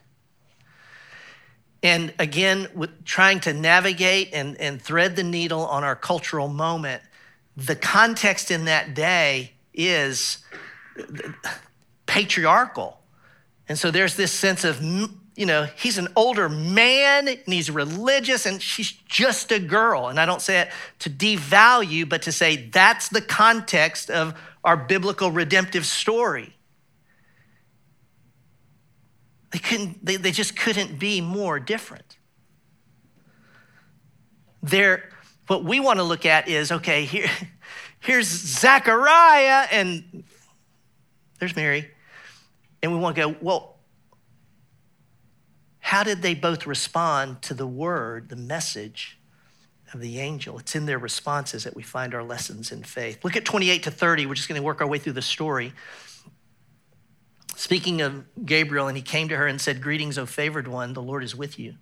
And 1.83 2.13
again, 2.17 2.69
with 2.73 3.03
trying 3.03 3.41
to 3.41 3.51
navigate 3.51 4.29
and, 4.31 4.55
and 4.55 4.81
thread 4.81 5.17
the 5.17 5.23
needle 5.23 5.65
on 5.65 5.83
our 5.83 5.97
cultural 5.97 6.47
moment, 6.47 7.03
the 7.57 7.75
context 7.75 8.51
in 8.51 8.65
that 8.65 8.93
day 8.93 9.51
is 9.73 10.37
patriarchal. 12.05 13.01
And 13.67 13.77
so 13.77 13.91
there's 13.91 14.15
this 14.15 14.31
sense 14.31 14.63
of, 14.63 14.81
you 14.81 15.45
know, 15.45 15.65
he's 15.75 15.97
an 15.97 16.07
older 16.15 16.47
man 16.47 17.27
and 17.27 17.41
he's 17.45 17.69
religious 17.69 18.45
and 18.45 18.61
she's 18.61 18.93
just 18.93 19.51
a 19.51 19.59
girl. 19.59 20.07
And 20.07 20.21
I 20.21 20.25
don't 20.25 20.41
say 20.41 20.61
it 20.61 20.69
to 20.99 21.09
devalue, 21.09 22.07
but 22.07 22.21
to 22.21 22.31
say 22.31 22.55
that's 22.55 23.09
the 23.09 23.21
context 23.21 24.09
of 24.09 24.39
our 24.63 24.77
biblical 24.77 25.31
redemptive 25.31 25.85
story. 25.85 26.55
They 29.51 29.59
couldn't, 29.59 30.05
they, 30.05 30.15
they 30.15 30.31
just 30.31 30.55
couldn't 30.55 30.99
be 30.99 31.21
more 31.21 31.59
different. 31.59 32.17
They're, 34.61 35.09
what 35.47 35.63
we 35.63 35.79
want 35.79 35.97
to 35.99 36.03
look 36.03 36.25
at 36.25 36.47
is 36.47 36.71
okay, 36.71 37.05
here, 37.05 37.29
here's 37.99 38.27
Zechariah 38.27 39.67
and 39.71 40.23
there's 41.39 41.55
Mary. 41.55 41.89
And 42.83 42.93
we 42.93 42.99
want 42.99 43.15
to 43.15 43.21
go, 43.21 43.35
well, 43.41 43.77
how 45.79 46.03
did 46.03 46.21
they 46.21 46.35
both 46.35 46.67
respond 46.67 47.41
to 47.43 47.53
the 47.53 47.65
word, 47.65 48.29
the 48.29 48.35
message 48.35 49.17
of 49.93 50.01
the 50.01 50.19
angel? 50.19 50.59
It's 50.59 50.75
in 50.75 50.85
their 50.85 50.99
responses 50.99 51.63
that 51.63 51.75
we 51.75 51.81
find 51.81 52.13
our 52.13 52.23
lessons 52.23 52.71
in 52.71 52.83
faith. 52.83 53.23
Look 53.23 53.35
at 53.35 53.43
28 53.43 53.83
to 53.83 53.91
30. 53.91 54.27
We're 54.27 54.35
just 54.35 54.47
going 54.47 54.61
to 54.61 54.65
work 54.65 54.81
our 54.81 54.87
way 54.87 54.99
through 54.99 55.13
the 55.13 55.21
story. 55.21 55.73
Speaking 57.59 57.99
of 57.99 58.23
Gabriel, 58.45 58.87
and 58.87 58.95
he 58.95 59.03
came 59.03 59.27
to 59.27 59.35
her 59.35 59.45
and 59.45 59.59
said, 59.59 59.81
Greetings, 59.81 60.17
O 60.17 60.25
favored 60.25 60.65
one, 60.65 60.93
the 60.93 61.01
Lord 61.01 61.25
is 61.25 61.35
with 61.35 61.59
you. 61.59 61.75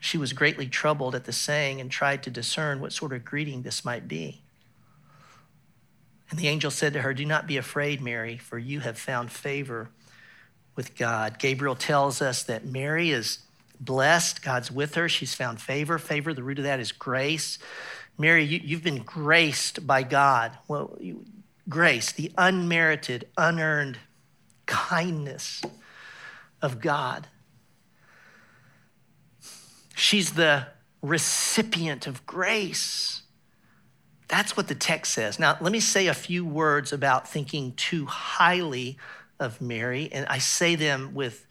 She 0.00 0.16
was 0.16 0.32
greatly 0.32 0.68
troubled 0.68 1.14
at 1.14 1.26
the 1.26 1.34
saying 1.34 1.82
and 1.82 1.90
tried 1.90 2.22
to 2.22 2.30
discern 2.30 2.80
what 2.80 2.94
sort 2.94 3.12
of 3.12 3.26
greeting 3.26 3.60
this 3.60 3.84
might 3.84 4.08
be. 4.08 4.40
And 6.30 6.38
the 6.38 6.48
angel 6.48 6.70
said 6.70 6.94
to 6.94 7.02
her, 7.02 7.12
Do 7.12 7.26
not 7.26 7.46
be 7.46 7.58
afraid, 7.58 8.00
Mary, 8.00 8.38
for 8.38 8.56
you 8.56 8.80
have 8.80 8.98
found 8.98 9.30
favor 9.30 9.90
with 10.76 10.96
God. 10.96 11.38
Gabriel 11.38 11.76
tells 11.76 12.22
us 12.22 12.42
that 12.44 12.64
Mary 12.64 13.10
is 13.10 13.40
blessed, 13.78 14.42
God's 14.42 14.72
with 14.72 14.94
her, 14.94 15.10
she's 15.10 15.34
found 15.34 15.60
favor. 15.60 15.98
Favor, 15.98 16.32
the 16.32 16.42
root 16.42 16.56
of 16.56 16.64
that 16.64 16.80
is 16.80 16.90
grace. 16.90 17.58
Mary, 18.16 18.44
you, 18.44 18.76
have 18.76 18.82
been 18.82 19.02
graced 19.02 19.86
by 19.86 20.02
God. 20.02 20.56
Well, 20.68 20.96
you, 20.98 21.26
grace, 21.68 22.12
the 22.12 22.32
unmerited, 22.38 23.28
unearned 23.36 23.98
kindness 24.66 25.62
of 26.60 26.80
God. 26.80 27.28
She's 29.94 30.32
the 30.32 30.66
recipient 31.02 32.06
of 32.06 32.26
grace. 32.26 33.22
That's 34.28 34.56
what 34.56 34.68
the 34.68 34.74
text 34.74 35.12
says. 35.12 35.38
Now, 35.38 35.56
let 35.60 35.72
me 35.72 35.80
say 35.80 36.08
a 36.08 36.14
few 36.14 36.44
words 36.44 36.92
about 36.92 37.28
thinking 37.28 37.72
too 37.74 38.06
highly 38.06 38.98
of 39.38 39.60
Mary, 39.60 40.08
and 40.12 40.26
I 40.26 40.38
say 40.38 40.74
them 40.74 41.14
with 41.14 41.46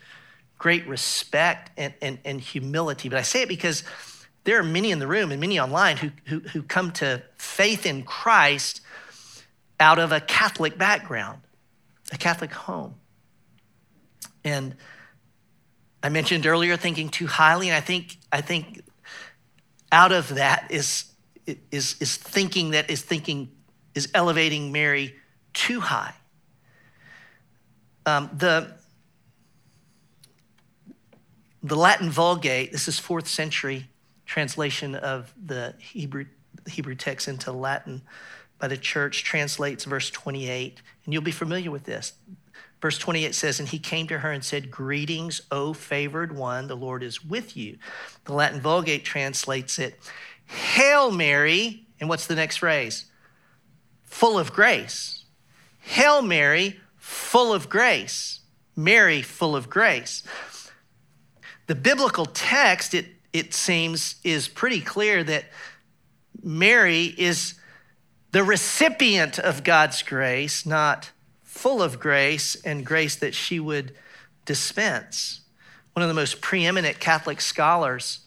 great 0.57 0.87
respect 0.87 1.71
and, 1.77 1.93
and, 2.01 2.19
and 2.25 2.41
humility, 2.41 3.09
but 3.09 3.17
I 3.17 3.21
say 3.21 3.43
it 3.43 3.49
because 3.49 3.83
there 4.43 4.59
are 4.59 4.63
many 4.63 4.91
in 4.91 4.99
the 4.99 5.07
room 5.07 5.31
and 5.31 5.41
many 5.41 5.59
online 5.59 5.97
who, 5.97 6.11
who, 6.25 6.39
who 6.39 6.63
come 6.63 6.91
to 6.93 7.23
faith 7.37 7.85
in 7.85 8.03
Christ 8.03 8.81
out 9.79 9.99
of 9.99 10.11
a 10.11 10.19
Catholic 10.19 10.77
background, 10.77 11.41
a 12.11 12.17
Catholic 12.17 12.51
home. 12.51 12.95
And 14.45 14.75
I 16.03 16.09
mentioned 16.09 16.45
earlier 16.45 16.77
thinking 16.77 17.09
too 17.09 17.27
highly, 17.27 17.67
and 17.67 17.75
I 17.75 17.81
think 17.81 18.17
I 18.31 18.41
think 18.41 18.83
out 19.91 20.11
of 20.11 20.35
that 20.35 20.67
is 20.69 21.05
is 21.71 21.95
is 21.99 22.15
thinking 22.15 22.71
that 22.71 22.89
is 22.89 23.01
thinking 23.01 23.49
is 23.95 24.07
elevating 24.13 24.71
Mary 24.71 25.15
too 25.53 25.79
high. 25.79 26.13
Um, 28.05 28.29
the 28.37 28.75
the 31.63 31.75
Latin 31.75 32.11
Vulgate, 32.11 32.71
this 32.71 32.87
is 32.87 32.99
fourth 32.99 33.27
century 33.27 33.89
translation 34.27 34.93
of 34.93 35.33
the 35.43 35.73
Hebrew 35.79 36.25
Hebrew 36.67 36.95
text 36.95 37.27
into 37.27 37.51
Latin 37.51 38.03
by 38.59 38.67
the 38.67 38.77
church, 38.77 39.23
translates 39.23 39.85
verse 39.85 40.09
28, 40.09 40.81
and 41.03 41.13
you'll 41.13 41.23
be 41.23 41.31
familiar 41.31 41.71
with 41.71 41.83
this. 41.83 42.13
Verse 42.85 42.99
28 42.99 43.33
says, 43.33 43.59
And 43.59 43.67
he 43.67 43.79
came 43.79 44.05
to 44.09 44.19
her 44.19 44.31
and 44.31 44.45
said, 44.45 44.69
Greetings, 44.69 45.41
O 45.49 45.73
favored 45.73 46.37
one, 46.37 46.67
the 46.67 46.77
Lord 46.77 47.01
is 47.01 47.25
with 47.25 47.57
you. 47.57 47.79
The 48.25 48.33
Latin 48.33 48.61
Vulgate 48.61 49.03
translates 49.03 49.79
it, 49.79 49.99
Hail 50.45 51.09
Mary, 51.09 51.87
and 51.99 52.07
what's 52.07 52.27
the 52.27 52.35
next 52.35 52.57
phrase? 52.57 53.05
Full 54.03 54.37
of 54.37 54.53
grace. 54.53 55.25
Hail 55.79 56.21
Mary, 56.21 56.79
full 56.95 57.51
of 57.51 57.69
grace. 57.69 58.41
Mary, 58.75 59.23
full 59.23 59.55
of 59.55 59.67
grace. 59.67 60.21
The 61.65 61.73
biblical 61.73 62.27
text, 62.27 62.93
it, 62.93 63.07
it 63.33 63.55
seems, 63.55 64.17
is 64.23 64.47
pretty 64.47 64.81
clear 64.81 65.23
that 65.23 65.45
Mary 66.43 67.15
is 67.17 67.55
the 68.31 68.43
recipient 68.43 69.39
of 69.39 69.63
God's 69.63 70.03
grace, 70.03 70.67
not 70.67 71.09
full 71.55 71.81
of 71.81 72.01
grace 72.01 72.55
and 72.65 72.85
grace 72.85 73.15
that 73.15 73.33
she 73.33 73.61
would 73.61 73.95
dispense. 74.43 75.39
One 75.93 76.03
of 76.03 76.09
the 76.09 76.13
most 76.13 76.41
preeminent 76.41 76.99
Catholic 76.99 77.39
scholars, 77.39 78.19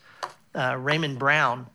uh, 0.54 0.76
Raymond 0.78 1.18
Brown, 1.18 1.66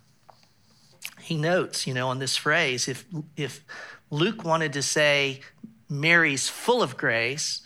he 1.22 1.38
notes, 1.38 1.86
you 1.86 1.94
know, 1.94 2.10
on 2.10 2.18
this 2.18 2.36
phrase, 2.36 2.88
if, 2.88 3.06
if 3.38 3.64
Luke 4.10 4.44
wanted 4.44 4.74
to 4.74 4.82
say 4.82 5.42
Mary's 5.88 6.50
full 6.50 6.82
of 6.82 6.98
grace, 6.98 7.62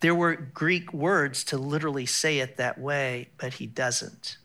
there 0.00 0.14
were 0.14 0.34
Greek 0.34 0.92
words 0.92 1.44
to 1.44 1.56
literally 1.56 2.04
say 2.04 2.40
it 2.40 2.56
that 2.56 2.80
way, 2.80 3.28
but 3.38 3.54
he 3.54 3.66
doesn't. 3.66 4.38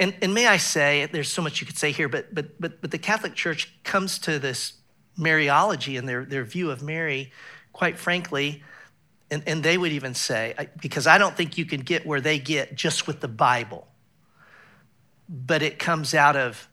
And, 0.00 0.16
and 0.20 0.34
may 0.34 0.48
I 0.48 0.56
say, 0.56 1.06
there's 1.06 1.30
so 1.30 1.42
much 1.42 1.60
you 1.60 1.66
could 1.66 1.78
say 1.78 1.92
here, 1.92 2.08
but, 2.08 2.34
but, 2.34 2.60
but, 2.60 2.80
but 2.80 2.90
the 2.90 2.98
Catholic 2.98 3.36
Church 3.36 3.72
comes 3.84 4.18
to 4.18 4.40
this 4.40 4.74
Mariology 5.18 5.98
and 5.98 6.08
their, 6.08 6.24
their 6.24 6.44
view 6.44 6.70
of 6.70 6.82
Mary, 6.82 7.32
quite 7.72 7.98
frankly, 7.98 8.62
and, 9.30 9.42
and 9.46 9.62
they 9.62 9.78
would 9.78 9.92
even 9.92 10.14
say, 10.14 10.54
because 10.80 11.06
I 11.06 11.18
don't 11.18 11.36
think 11.36 11.58
you 11.58 11.64
can 11.64 11.80
get 11.80 12.06
where 12.06 12.20
they 12.20 12.38
get 12.38 12.74
just 12.74 13.06
with 13.06 13.20
the 13.20 13.28
Bible, 13.28 13.86
but 15.28 15.62
it 15.62 15.78
comes 15.78 16.14
out 16.14 16.36
of 16.36 16.68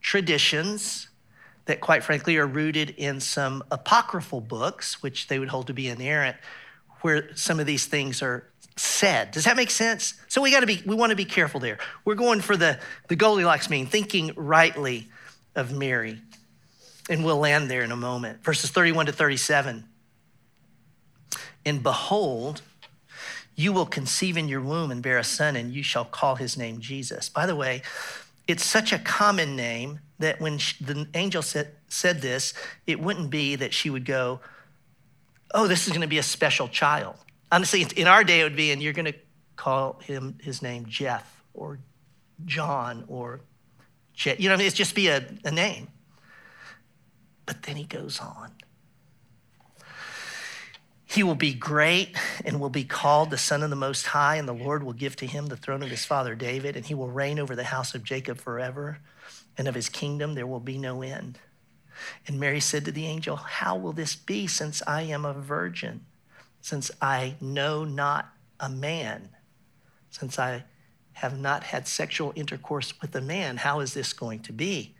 traditions 0.00 1.08
that, 1.66 1.80
quite 1.80 2.04
frankly, 2.04 2.36
are 2.36 2.46
rooted 2.46 2.90
in 2.90 3.20
some 3.20 3.62
apocryphal 3.70 4.40
books, 4.40 5.02
which 5.02 5.28
they 5.28 5.38
would 5.38 5.48
hold 5.48 5.66
to 5.66 5.74
be 5.74 5.88
inerrant, 5.88 6.36
where 7.00 7.34
some 7.34 7.60
of 7.60 7.66
these 7.66 7.86
things 7.86 8.22
are 8.22 8.50
said. 8.76 9.30
Does 9.30 9.44
that 9.44 9.56
make 9.56 9.70
sense? 9.70 10.14
So 10.28 10.42
we 10.42 10.50
got 10.50 10.60
to 10.60 10.66
be, 10.66 10.82
we 10.84 10.94
want 10.94 11.10
to 11.10 11.16
be 11.16 11.24
careful 11.24 11.60
there. 11.60 11.78
We're 12.04 12.14
going 12.14 12.40
for 12.40 12.56
the, 12.56 12.78
the 13.08 13.16
Goldilocks 13.16 13.70
mean, 13.70 13.86
thinking 13.86 14.32
rightly 14.36 15.08
of 15.54 15.72
Mary. 15.72 16.20
And 17.08 17.24
we'll 17.24 17.38
land 17.38 17.70
there 17.70 17.82
in 17.82 17.92
a 17.92 17.96
moment. 17.96 18.42
Verses 18.42 18.70
31 18.70 19.06
to 19.06 19.12
37. 19.12 19.84
And 21.64 21.82
behold, 21.82 22.62
you 23.54 23.72
will 23.72 23.86
conceive 23.86 24.36
in 24.36 24.48
your 24.48 24.60
womb 24.60 24.90
and 24.90 25.02
bear 25.02 25.18
a 25.18 25.24
son, 25.24 25.56
and 25.56 25.72
you 25.72 25.82
shall 25.82 26.04
call 26.04 26.36
his 26.36 26.56
name 26.56 26.80
Jesus. 26.80 27.28
By 27.28 27.46
the 27.46 27.56
way, 27.56 27.82
it's 28.46 28.64
such 28.64 28.92
a 28.92 28.98
common 28.98 29.56
name 29.56 30.00
that 30.18 30.40
when 30.40 30.58
the 30.80 31.08
angel 31.14 31.42
said, 31.42 31.72
said 31.88 32.20
this, 32.22 32.54
it 32.86 33.00
wouldn't 33.00 33.30
be 33.30 33.56
that 33.56 33.74
she 33.74 33.90
would 33.90 34.04
go, 34.04 34.40
Oh, 35.54 35.68
this 35.68 35.86
is 35.86 35.90
going 35.90 36.02
to 36.02 36.08
be 36.08 36.18
a 36.18 36.24
special 36.24 36.68
child. 36.68 37.16
Honestly, 37.52 37.86
in 37.96 38.08
our 38.08 38.24
day, 38.24 38.40
it 38.40 38.44
would 38.44 38.56
be, 38.56 38.72
and 38.72 38.82
you're 38.82 38.92
going 38.92 39.06
to 39.06 39.14
call 39.54 40.00
him 40.00 40.38
his 40.42 40.60
name 40.60 40.86
Jeff 40.86 41.42
or 41.54 41.78
John 42.44 43.04
or 43.08 43.40
Je- 44.12 44.36
you 44.38 44.48
know, 44.48 44.54
I 44.54 44.58
mean? 44.58 44.66
it's 44.66 44.76
just 44.76 44.94
be 44.94 45.08
a, 45.08 45.24
a 45.44 45.50
name. 45.50 45.88
But 47.46 47.62
then 47.62 47.76
he 47.76 47.84
goes 47.84 48.20
on. 48.20 48.52
He 51.04 51.22
will 51.22 51.36
be 51.36 51.54
great 51.54 52.16
and 52.44 52.60
will 52.60 52.68
be 52.68 52.84
called 52.84 53.30
the 53.30 53.38
Son 53.38 53.62
of 53.62 53.70
the 53.70 53.76
Most 53.76 54.06
High, 54.06 54.36
and 54.36 54.48
the 54.48 54.52
Lord 54.52 54.82
will 54.82 54.92
give 54.92 55.16
to 55.16 55.26
him 55.26 55.46
the 55.46 55.56
throne 55.56 55.82
of 55.82 55.88
his 55.88 56.04
father 56.04 56.34
David, 56.34 56.76
and 56.76 56.84
he 56.84 56.94
will 56.94 57.08
reign 57.08 57.38
over 57.38 57.54
the 57.56 57.64
house 57.64 57.94
of 57.94 58.04
Jacob 58.04 58.38
forever, 58.38 58.98
and 59.56 59.68
of 59.68 59.74
his 59.74 59.88
kingdom 59.88 60.34
there 60.34 60.46
will 60.46 60.60
be 60.60 60.76
no 60.76 61.02
end. 61.02 61.38
And 62.26 62.38
Mary 62.38 62.60
said 62.60 62.84
to 62.84 62.92
the 62.92 63.06
angel, 63.06 63.36
How 63.36 63.76
will 63.76 63.92
this 63.92 64.16
be 64.16 64.46
since 64.46 64.82
I 64.86 65.02
am 65.02 65.24
a 65.24 65.32
virgin, 65.32 66.04
since 66.60 66.90
I 67.00 67.36
know 67.40 67.84
not 67.84 68.28
a 68.60 68.68
man, 68.68 69.30
since 70.10 70.38
I 70.38 70.64
have 71.16 71.38
not 71.38 71.62
had 71.62 71.88
sexual 71.88 72.30
intercourse 72.36 72.92
with 73.00 73.14
a 73.16 73.20
man. 73.22 73.56
How 73.56 73.80
is 73.80 73.94
this 73.94 74.12
going 74.12 74.40
to 74.40 74.52
be? 74.52 74.94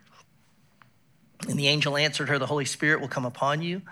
And 1.48 1.58
the 1.58 1.68
angel 1.68 1.96
answered 1.96 2.28
her, 2.28 2.38
The 2.38 2.46
Holy 2.46 2.64
Spirit 2.64 3.00
will 3.00 3.08
come 3.08 3.24
upon 3.24 3.62
you, 3.62 3.82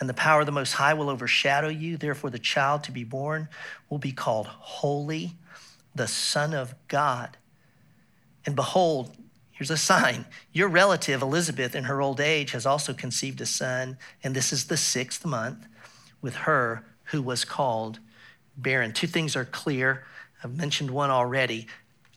and 0.00 0.08
the 0.08 0.14
power 0.14 0.40
of 0.40 0.46
the 0.46 0.52
Most 0.52 0.74
High 0.74 0.94
will 0.94 1.10
overshadow 1.10 1.68
you. 1.68 1.96
Therefore, 1.96 2.30
the 2.30 2.38
child 2.38 2.84
to 2.84 2.92
be 2.92 3.04
born 3.04 3.48
will 3.88 3.98
be 3.98 4.12
called 4.12 4.46
Holy, 4.46 5.32
the 5.94 6.08
Son 6.08 6.52
of 6.52 6.74
God. 6.88 7.36
And 8.46 8.54
behold, 8.54 9.16
here's 9.52 9.70
a 9.70 9.76
sign 9.76 10.26
your 10.52 10.68
relative 10.68 11.22
Elizabeth, 11.22 11.74
in 11.74 11.84
her 11.84 12.02
old 12.02 12.20
age, 12.20 12.52
has 12.52 12.66
also 12.66 12.92
conceived 12.92 13.40
a 13.40 13.46
son, 13.46 13.98
and 14.22 14.34
this 14.34 14.52
is 14.52 14.66
the 14.66 14.76
sixth 14.76 15.24
month 15.24 15.66
with 16.20 16.34
her 16.36 16.84
who 17.04 17.22
was 17.22 17.44
called 17.44 17.98
barren. 18.56 18.92
Two 18.92 19.06
things 19.06 19.36
are 19.36 19.44
clear. 19.44 20.04
I've 20.42 20.56
mentioned 20.56 20.90
one 20.90 21.10
already 21.10 21.66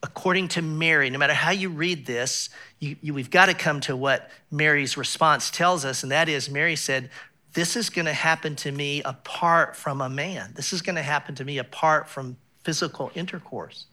according 0.02 0.48
to 0.48 0.62
Mary, 0.62 1.10
no 1.10 1.18
matter 1.18 1.34
how 1.34 1.50
you 1.50 1.68
read 1.68 2.06
this, 2.06 2.50
you, 2.78 2.96
you, 3.00 3.14
we've 3.14 3.30
got 3.30 3.46
to 3.46 3.54
come 3.54 3.80
to 3.80 3.96
what 3.96 4.30
Mary's 4.50 4.96
response 4.96 5.50
tells 5.50 5.84
us, 5.84 6.02
and 6.02 6.12
that 6.12 6.28
is 6.28 6.48
Mary 6.48 6.76
said, 6.76 7.10
This 7.54 7.76
is 7.76 7.90
going 7.90 8.06
to 8.06 8.12
happen 8.12 8.56
to 8.56 8.72
me 8.72 9.02
apart 9.02 9.74
from 9.74 10.00
a 10.00 10.08
man. 10.08 10.52
This 10.54 10.72
is 10.72 10.82
going 10.82 10.96
to 10.96 11.02
happen 11.02 11.34
to 11.36 11.44
me 11.44 11.58
apart 11.58 12.08
from 12.08 12.36
physical 12.62 13.10
intercourse. 13.14 13.86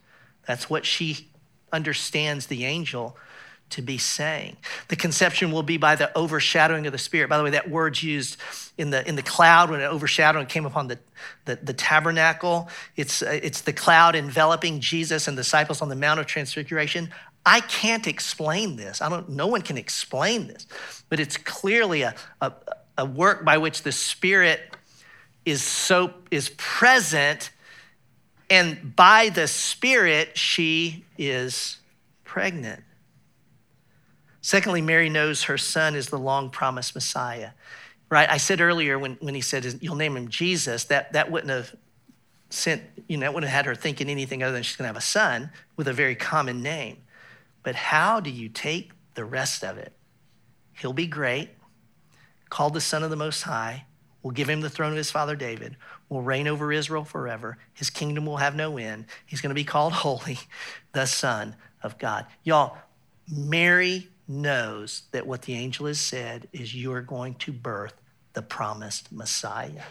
That's 0.47 0.69
what 0.69 0.85
she 0.85 1.29
understands 1.71 2.47
the 2.47 2.65
angel 2.65 3.17
to 3.71 3.81
be 3.81 3.97
saying. 3.97 4.57
The 4.87 4.95
conception 4.95 5.51
will 5.51 5.63
be 5.63 5.77
by 5.77 5.95
the 5.95 6.15
overshadowing 6.17 6.85
of 6.85 6.91
the 6.91 6.97
Spirit. 6.97 7.29
By 7.29 7.37
the 7.37 7.43
way, 7.43 7.49
that 7.51 7.69
word's 7.69 8.03
used 8.03 8.37
in 8.77 8.89
the, 8.89 9.07
in 9.07 9.15
the 9.15 9.23
cloud 9.23 9.69
when 9.69 9.81
it 9.81 9.85
overshadowed 9.85 10.41
and 10.41 10.49
came 10.49 10.65
upon 10.65 10.87
the, 10.87 10.99
the, 11.45 11.55
the 11.57 11.73
tabernacle. 11.73 12.69
It's, 12.95 13.21
uh, 13.21 13.39
it's 13.41 13.61
the 13.61 13.73
cloud 13.73 14.15
enveloping 14.15 14.79
Jesus 14.79 15.27
and 15.27 15.35
disciples 15.35 15.81
on 15.81 15.89
the 15.89 15.95
Mount 15.95 16.19
of 16.19 16.25
Transfiguration. 16.25 17.11
I 17.45 17.61
can't 17.61 18.07
explain 18.07 18.75
this. 18.75 19.01
I 19.01 19.09
don't, 19.09 19.29
no 19.29 19.47
one 19.47 19.61
can 19.61 19.77
explain 19.77 20.47
this, 20.47 20.65
but 21.09 21.19
it's 21.19 21.37
clearly 21.37 22.01
a, 22.01 22.15
a, 22.41 22.53
a 22.97 23.05
work 23.05 23.45
by 23.45 23.57
which 23.57 23.83
the 23.83 23.91
Spirit 23.91 24.75
is 25.45 25.61
so 25.61 26.11
is 26.31 26.49
present, 26.57 27.51
and 28.49 28.95
by 28.95 29.29
the 29.29 29.47
Spirit, 29.47 30.37
she 30.37 31.05
is 31.19 31.77
pregnant. 32.23 32.83
Secondly, 34.45 34.79
Mary 34.79 35.09
knows 35.09 35.45
her 35.45 35.57
son 35.57 35.95
is 35.95 36.09
the 36.09 36.19
long 36.19 36.51
promised 36.51 36.93
Messiah. 36.93 37.49
Right? 38.11 38.29
I 38.29 38.37
said 38.37 38.61
earlier 38.61 38.99
when, 38.99 39.17
when 39.19 39.33
he 39.33 39.41
said, 39.41 39.65
You'll 39.81 39.95
name 39.95 40.15
him 40.15 40.27
Jesus, 40.27 40.83
that, 40.83 41.13
that 41.13 41.31
wouldn't 41.31 41.49
have 41.49 41.75
sent, 42.51 42.83
you 43.07 43.17
know, 43.17 43.21
that 43.21 43.33
wouldn't 43.33 43.49
have 43.49 43.55
had 43.55 43.65
her 43.65 43.73
thinking 43.73 44.07
anything 44.07 44.43
other 44.43 44.53
than 44.53 44.61
she's 44.61 44.75
going 44.75 44.83
to 44.83 44.89
have 44.89 44.97
a 44.97 45.01
son 45.01 45.49
with 45.77 45.87
a 45.87 45.93
very 45.93 46.13
common 46.13 46.61
name. 46.61 46.97
But 47.63 47.73
how 47.73 48.19
do 48.19 48.29
you 48.29 48.47
take 48.47 48.91
the 49.15 49.25
rest 49.25 49.63
of 49.63 49.79
it? 49.79 49.93
He'll 50.73 50.93
be 50.93 51.07
great, 51.07 51.49
called 52.51 52.75
the 52.75 52.81
Son 52.81 53.01
of 53.01 53.09
the 53.09 53.15
Most 53.15 53.41
High. 53.41 53.85
We'll 54.21 54.29
give 54.29 54.47
him 54.47 54.61
the 54.61 54.69
throne 54.69 54.91
of 54.91 54.97
his 54.97 55.09
father 55.09 55.35
David. 55.35 55.75
We'll 56.07 56.21
reign 56.21 56.47
over 56.47 56.71
Israel 56.71 57.03
forever. 57.03 57.57
His 57.73 57.89
kingdom 57.89 58.27
will 58.27 58.37
have 58.37 58.55
no 58.55 58.77
end. 58.77 59.05
He's 59.25 59.41
going 59.41 59.49
to 59.49 59.55
be 59.55 59.63
called 59.63 59.93
Holy, 60.05 60.37
the 60.91 61.07
Son 61.07 61.55
of 61.81 61.97
God. 61.97 62.27
Y'all, 62.43 62.77
Mary 63.27 64.07
knows 64.27 65.03
that 65.11 65.27
what 65.27 65.43
the 65.43 65.53
angel 65.53 65.85
has 65.85 65.99
said 65.99 66.47
is 66.51 66.73
you 66.73 66.91
are 66.93 67.01
going 67.01 67.35
to 67.35 67.51
birth 67.51 67.93
the 68.33 68.41
promised 68.41 69.11
Messiah. 69.11 69.83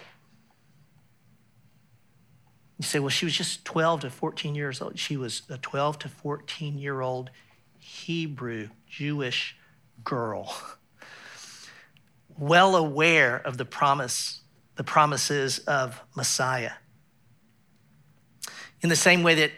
You 2.79 2.85
say, 2.85 2.99
well, 2.99 3.09
she 3.09 3.25
was 3.25 3.37
just 3.37 3.65
12 3.65 4.01
to 4.01 4.11
14 4.11 4.55
years 4.55 4.83
old. 4.83 4.99
She 4.99 5.17
was 5.17 5.43
a 5.49 5.59
12 5.59 6.01
to 6.01 6.09
14 6.09 6.79
year 6.79 7.01
old 7.01 7.31
Hebrew 7.79 8.69
Jewish 8.89 9.57
girl, 10.03 10.55
well 12.39 12.77
aware 12.77 13.37
of 13.37 13.59
the 13.59 13.65
promise, 13.65 14.41
the 14.77 14.85
promises 14.85 15.61
of 15.61 16.01
Messiah. 16.17 16.73
In 18.81 18.89
the 18.89 18.97
same 18.97 19.23
way 19.23 19.35
that, 19.37 19.53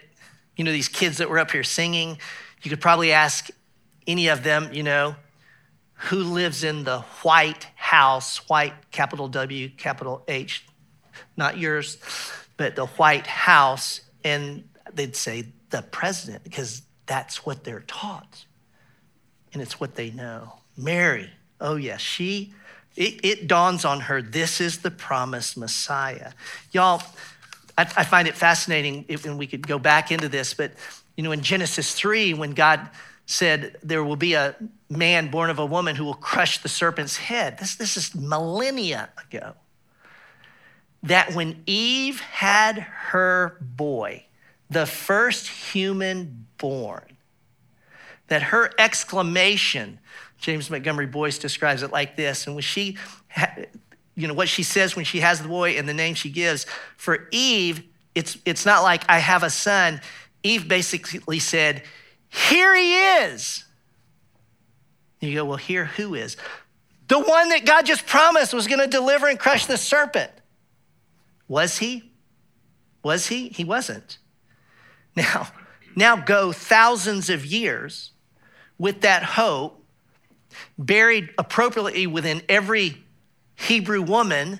you 0.55 0.63
know, 0.63 0.71
these 0.71 0.87
kids 0.87 1.17
that 1.17 1.29
were 1.29 1.39
up 1.39 1.51
here 1.51 1.63
singing, 1.63 2.17
you 2.61 2.69
could 2.69 2.81
probably 2.81 3.11
ask 3.11 3.49
any 4.07 4.27
of 4.29 4.43
them, 4.43 4.69
you 4.73 4.83
know, 4.83 5.15
who 5.93 6.23
lives 6.23 6.63
in 6.63 6.83
the 6.83 6.99
White 7.23 7.67
House, 7.75 8.37
white, 8.49 8.91
capital 8.91 9.27
W, 9.27 9.69
capital 9.69 10.23
H, 10.27 10.65
not 11.35 11.57
yours, 11.57 11.97
but 12.55 12.75
the 12.75 12.85
White 12.85 13.27
House. 13.27 14.01
And 14.23 14.67
they'd 14.93 15.15
say 15.15 15.47
the 15.69 15.81
president, 15.81 16.43
because 16.43 16.83
that's 17.05 17.45
what 17.45 17.63
they're 17.63 17.83
taught. 17.87 18.45
And 19.53 19.61
it's 19.61 19.79
what 19.79 19.95
they 19.95 20.11
know. 20.11 20.59
Mary, 20.77 21.29
oh 21.59 21.75
yes, 21.75 22.01
she, 22.01 22.53
it, 22.95 23.19
it 23.23 23.47
dawns 23.47 23.85
on 23.85 24.01
her, 24.01 24.21
this 24.21 24.61
is 24.61 24.79
the 24.79 24.91
promised 24.91 25.57
Messiah. 25.57 26.31
Y'all, 26.71 27.01
I, 27.77 27.81
I 27.81 28.03
find 28.03 28.27
it 28.27 28.35
fascinating, 28.35 29.05
and 29.25 29.37
we 29.37 29.47
could 29.47 29.67
go 29.67 29.79
back 29.79 30.11
into 30.11 30.29
this, 30.29 30.53
but 30.53 30.73
you 31.15 31.23
know, 31.23 31.31
in 31.31 31.41
Genesis 31.41 31.93
3, 31.93 32.35
when 32.35 32.51
God 32.51 32.87
said, 33.27 33.75
There 33.83 34.03
will 34.03 34.15
be 34.15 34.33
a 34.33 34.55
man 34.89 35.29
born 35.29 35.51
of 35.51 35.59
a 35.59 35.65
woman 35.65 35.95
who 35.95 36.05
will 36.05 36.15
crush 36.15 36.63
the 36.63 36.69
serpent's 36.69 37.17
head. 37.17 37.59
This, 37.59 37.75
this 37.75 37.95
is 37.95 38.15
millennia 38.15 39.09
ago. 39.29 39.53
That 41.03 41.35
when 41.35 41.61
Eve 41.67 42.21
had 42.21 42.79
her 42.79 43.57
boy, 43.61 44.25
the 44.69 44.87
first 44.87 45.47
human 45.47 46.47
born, 46.57 47.17
that 48.27 48.43
her 48.43 48.71
exclamation, 48.79 49.99
James 50.37 50.69
Montgomery 50.69 51.05
Boice 51.05 51.37
describes 51.37 51.83
it 51.83 51.91
like 51.91 52.15
this, 52.15 52.47
and 52.47 52.55
when 52.55 52.63
she, 52.63 52.97
you 54.15 54.27
know, 54.27 54.33
what 54.33 54.49
she 54.49 54.63
says 54.63 54.95
when 54.95 55.05
she 55.05 55.19
has 55.19 55.41
the 55.41 55.47
boy 55.47 55.71
and 55.71 55.87
the 55.87 55.93
name 55.93 56.15
she 56.15 56.29
gives, 56.29 56.65
for 56.95 57.27
Eve, 57.31 57.83
it's, 58.15 58.37
it's 58.45 58.65
not 58.65 58.83
like 58.83 59.03
I 59.09 59.19
have 59.19 59.43
a 59.43 59.49
son. 59.49 60.01
Eve 60.43 60.67
basically 60.67 61.39
said, 61.39 61.83
here 62.29 62.75
he 62.75 62.95
is. 62.95 63.63
You 65.19 65.33
go, 65.35 65.45
well, 65.45 65.57
here 65.57 65.85
who 65.85 66.13
is? 66.13 66.37
The 67.07 67.19
one 67.19 67.49
that 67.49 67.65
God 67.65 67.85
just 67.85 68.05
promised 68.05 68.53
was 68.53 68.67
going 68.67 68.79
to 68.79 68.87
deliver 68.87 69.27
and 69.27 69.39
crush 69.39 69.65
the 69.65 69.77
serpent. 69.77 70.31
Was 71.47 71.77
he? 71.77 72.11
Was 73.03 73.27
he? 73.27 73.49
He 73.49 73.63
wasn't. 73.63 74.17
Now, 75.15 75.47
now 75.95 76.15
go 76.17 76.51
thousands 76.51 77.29
of 77.29 77.45
years 77.45 78.11
with 78.77 79.01
that 79.01 79.23
hope 79.23 79.83
buried 80.77 81.29
appropriately 81.37 82.05
within 82.07 82.41
every 82.47 83.03
Hebrew 83.55 84.01
woman 84.01 84.59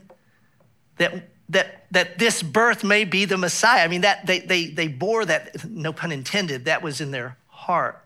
that 0.98 1.30
that 1.50 1.86
that 1.92 2.18
this 2.18 2.42
birth 2.44 2.84
may 2.84 3.06
be 3.06 3.26
the 3.26 3.38
Messiah. 3.38 3.84
I 3.84 3.88
mean, 3.88 4.02
that 4.02 4.26
they 4.26 4.40
they 4.40 4.68
they 4.68 4.88
bore 4.88 5.26
that, 5.26 5.64
no 5.70 5.94
pun 5.94 6.12
intended, 6.12 6.66
that 6.66 6.82
was 6.82 7.00
in 7.00 7.12
their 7.12 7.38
heart. 7.68 8.02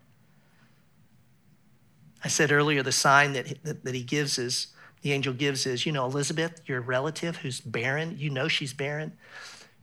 I 2.24 2.28
said 2.28 2.52
earlier 2.52 2.82
the 2.82 2.92
sign 2.92 3.34
that, 3.34 3.64
that, 3.64 3.84
that 3.84 3.94
he 3.94 4.02
gives 4.02 4.40
is, 4.40 4.68
the 5.04 5.14
angel 5.14 5.34
gives 5.34 5.68
is, 5.68 5.86
you 5.86 5.92
know, 5.92 6.06
Elizabeth, 6.06 6.62
your 6.66 6.82
relative 6.82 7.38
who's 7.38 7.62
barren, 7.62 8.16
you 8.18 8.32
know 8.32 8.48
she's 8.48 8.74
barren. 8.74 9.14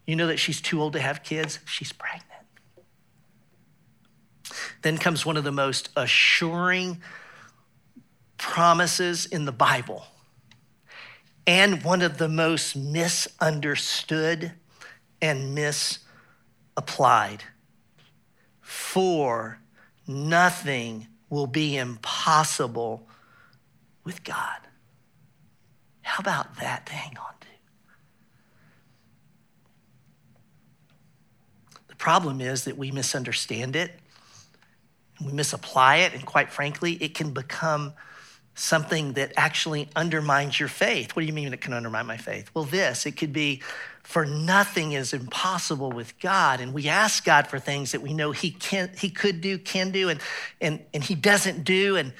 You 0.04 0.16
know 0.16 0.26
that 0.26 0.38
she's 0.38 0.60
too 0.60 0.82
old 0.82 0.94
to 0.94 1.00
have 1.00 1.22
kids, 1.22 1.60
she's 1.64 1.92
pregnant. 1.92 2.24
Then 4.82 4.98
comes 4.98 5.24
one 5.24 5.36
of 5.36 5.44
the 5.44 5.52
most 5.52 5.90
assuring 5.96 7.00
promises 8.36 9.26
in 9.26 9.44
the 9.44 9.52
Bible 9.52 10.06
and 11.46 11.84
one 11.84 12.02
of 12.02 12.18
the 12.18 12.28
most 12.28 12.74
misunderstood 12.76 14.52
and 15.22 15.54
misapplied. 15.54 17.44
For 18.60 19.60
nothing 20.08 21.06
will 21.30 21.46
be 21.46 21.76
impossible 21.76 23.06
with 24.04 24.24
God. 24.24 24.58
How 26.02 26.20
about 26.20 26.56
that 26.56 26.86
to 26.86 26.92
hang 26.92 27.16
on 27.18 27.34
to? 27.40 27.46
The 31.88 31.96
problem 31.96 32.40
is 32.40 32.64
that 32.64 32.78
we 32.78 32.90
misunderstand 32.90 33.76
it, 33.76 33.92
we 35.24 35.32
misapply 35.32 35.96
it, 35.96 36.14
and 36.14 36.24
quite 36.24 36.50
frankly, 36.50 36.94
it 36.94 37.14
can 37.14 37.32
become 37.32 37.92
something 38.54 39.12
that 39.12 39.32
actually 39.36 39.88
undermines 39.94 40.58
your 40.58 40.68
faith. 40.68 41.14
What 41.14 41.20
do 41.20 41.26
you 41.26 41.32
mean 41.32 41.52
it 41.52 41.60
can 41.60 41.72
undermine 41.72 42.06
my 42.06 42.16
faith? 42.16 42.50
Well, 42.54 42.64
this, 42.64 43.06
it 43.06 43.12
could 43.12 43.32
be 43.32 43.62
for 44.08 44.24
nothing 44.24 44.92
is 44.92 45.12
impossible 45.12 45.90
with 45.90 46.18
God. 46.18 46.60
And 46.60 46.72
we 46.72 46.88
ask 46.88 47.26
God 47.26 47.46
for 47.46 47.58
things 47.58 47.92
that 47.92 48.00
we 48.00 48.14
know 48.14 48.32
He 48.32 48.50
can 48.50 48.90
He 48.96 49.10
could 49.10 49.42
do, 49.42 49.58
can 49.58 49.90
do, 49.90 50.08
and 50.08 50.18
and 50.62 50.80
and 50.94 51.04
He 51.04 51.14
doesn't 51.14 51.62
do, 51.62 51.96
and 51.96 52.14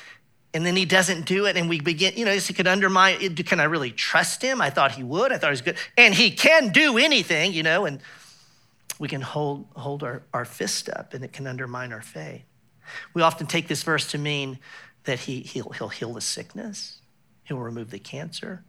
and 0.53 0.67
then 0.67 0.77
He 0.77 0.85
doesn't 0.85 1.25
do 1.25 1.47
it, 1.47 1.57
and 1.57 1.67
we 1.67 1.81
begin, 1.81 2.13
you 2.15 2.27
know, 2.27 2.37
He 2.37 2.53
could 2.53 2.67
undermine. 2.67 3.35
Can 3.37 3.59
I 3.59 3.65
really 3.65 3.91
trust 3.91 4.43
Him? 4.43 4.61
I 4.61 4.69
thought 4.69 4.93
He 4.93 5.03
would. 5.03 5.33
I 5.33 5.39
thought 5.39 5.47
He 5.47 5.53
was 5.53 5.63
good. 5.63 5.79
And 5.97 6.13
He 6.13 6.31
can 6.31 6.73
do 6.73 6.99
anything, 6.99 7.55
you 7.55 7.63
know, 7.63 7.87
and 7.87 8.01
we 8.99 9.09
can 9.09 9.23
hold, 9.23 9.67
hold 9.75 10.03
our, 10.03 10.23
our 10.35 10.45
fist 10.45 10.91
up 10.91 11.15
and 11.15 11.25
it 11.25 11.33
can 11.33 11.47
undermine 11.47 11.93
our 11.93 12.03
faith. 12.03 12.43
We 13.15 13.23
often 13.23 13.47
take 13.47 13.67
this 13.67 13.83
verse 13.83 14.11
to 14.11 14.19
mean 14.19 14.59
that 15.05 15.21
he, 15.21 15.41
he'll, 15.41 15.71
he'll 15.71 15.89
heal 15.89 16.13
the 16.13 16.21
sickness, 16.21 17.01
he'll 17.45 17.59
remove 17.59 17.91
the 17.91 17.99
cancer, 17.99 18.65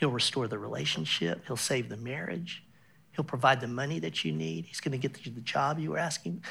he'll 0.00 0.10
restore 0.10 0.48
the 0.48 0.58
relationship, 0.58 1.44
he'll 1.46 1.56
save 1.56 1.90
the 1.90 1.96
marriage, 1.96 2.64
he'll 3.12 3.24
provide 3.24 3.60
the 3.60 3.68
money 3.68 3.98
that 3.98 4.24
you 4.24 4.32
need, 4.32 4.64
he's 4.64 4.80
going 4.80 4.98
to 4.98 4.98
get 4.98 5.24
you 5.26 5.30
the 5.30 5.42
job 5.42 5.78
you 5.78 5.90
were 5.90 5.98
asking, 5.98 6.42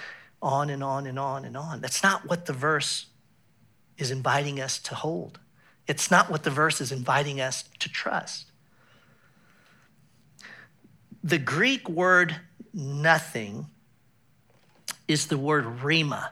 on 0.41 0.69
and 0.69 0.83
on 0.83 1.07
and 1.07 1.17
on 1.17 1.43
and 1.43 1.57
on. 1.57 1.81
That's 1.81 2.03
not 2.03 2.29
what 2.29 2.45
the 2.45 2.53
verse 2.53 3.07
is 3.97 4.11
inviting 4.11 4.61
us 4.61 4.77
to 4.79 4.95
hold. 4.95 5.39
It's 5.87 6.11
not 6.11 6.29
what 6.29 6.43
the 6.43 6.51
verse 6.51 6.79
is 6.79 6.91
inviting 6.91 7.41
us 7.41 7.63
to 7.79 7.89
trust. 7.89 8.51
The 11.23 11.39
Greek 11.39 11.89
word 11.89 12.35
nothing 12.71 13.65
is 15.07 15.27
the 15.27 15.37
word 15.37 15.65
rhema. 15.65 16.29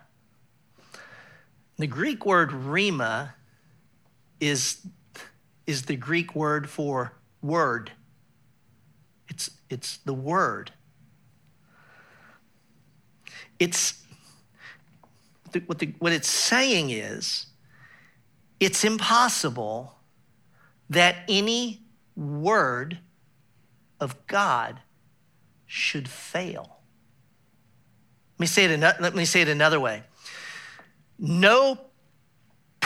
The 1.78 1.88
Greek 1.88 2.26
word 2.26 2.52
rhema 2.52 3.32
is, 4.40 4.86
is 5.68 5.84
the 5.84 5.98
Greek 5.98 6.34
word 6.34 6.70
for 6.70 7.14
word. 7.42 7.92
It's, 9.28 9.52
it's 9.70 9.98
the 9.98 10.14
word. 10.14 10.72
It's 13.60 14.02
what, 15.66 15.80
the, 15.80 15.94
what 16.00 16.14
it's 16.14 16.30
saying 16.30 16.90
is 16.90 17.48
it's 18.60 18.84
impossible 18.84 19.96
that 20.90 21.18
any 21.28 21.82
word 22.16 23.00
of 24.00 24.28
God 24.28 24.80
should 25.66 26.08
fail. 26.08 26.78
Let 28.36 28.40
me 28.40 28.48
say 28.48 28.66
it, 28.66 28.80
let 28.80 29.16
me 29.16 29.26
say 29.26 29.42
it 29.42 29.50
another 29.50 29.80
way. 29.80 30.04
No 31.20 31.80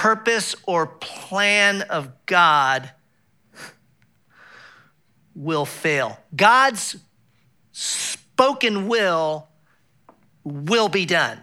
purpose 0.01 0.55
or 0.65 0.87
plan 0.87 1.83
of 1.83 2.09
God 2.25 2.89
will 5.35 5.63
fail. 5.63 6.17
God's 6.35 6.95
spoken 7.71 8.87
will 8.87 9.47
will 10.43 10.89
be 10.89 11.05
done. 11.05 11.39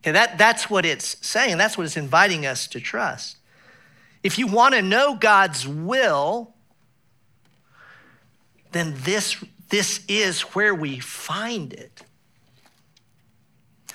Okay, 0.00 0.12
that, 0.12 0.36
that's 0.36 0.68
what 0.68 0.84
it's 0.84 1.16
saying. 1.26 1.56
That's 1.56 1.78
what 1.78 1.86
it's 1.86 1.96
inviting 1.96 2.44
us 2.44 2.66
to 2.68 2.78
trust. 2.78 3.38
If 4.22 4.38
you 4.38 4.48
want 4.48 4.74
to 4.74 4.82
know 4.82 5.14
God's 5.14 5.66
will, 5.66 6.52
then 8.72 8.92
this, 8.98 9.42
this 9.70 10.04
is 10.08 10.42
where 10.42 10.74
we 10.74 10.98
find 10.98 11.72
it. 11.72 12.02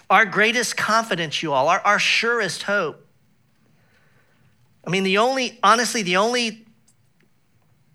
Our 0.10 0.26
greatest 0.26 0.76
confidence, 0.76 1.44
you 1.44 1.54
all, 1.54 1.68
our, 1.68 1.80
our 1.82 2.00
surest 2.00 2.63
hope. 2.63 3.07
I 4.88 4.89
mean, 4.89 5.04
the 5.04 5.17
only, 5.17 5.60
honestly, 5.62 6.02
the 6.02 6.15
only 6.15 6.65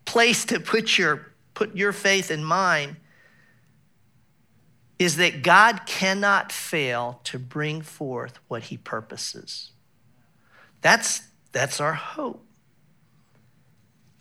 place 0.04 0.44
to 0.44 0.60
put 0.60 0.98
your, 0.98 1.32
put 1.54 1.74
your 1.74 1.90
faith 1.92 2.30
in 2.30 2.44
mine 2.44 2.98
is 4.98 5.16
that 5.16 5.42
God 5.42 5.86
cannot 5.86 6.52
fail 6.52 7.20
to 7.24 7.38
bring 7.38 7.80
forth 7.80 8.38
what 8.46 8.64
he 8.64 8.76
purposes. 8.76 9.70
That's, 10.82 11.22
that's 11.52 11.80
our 11.80 11.94
hope. 11.94 12.44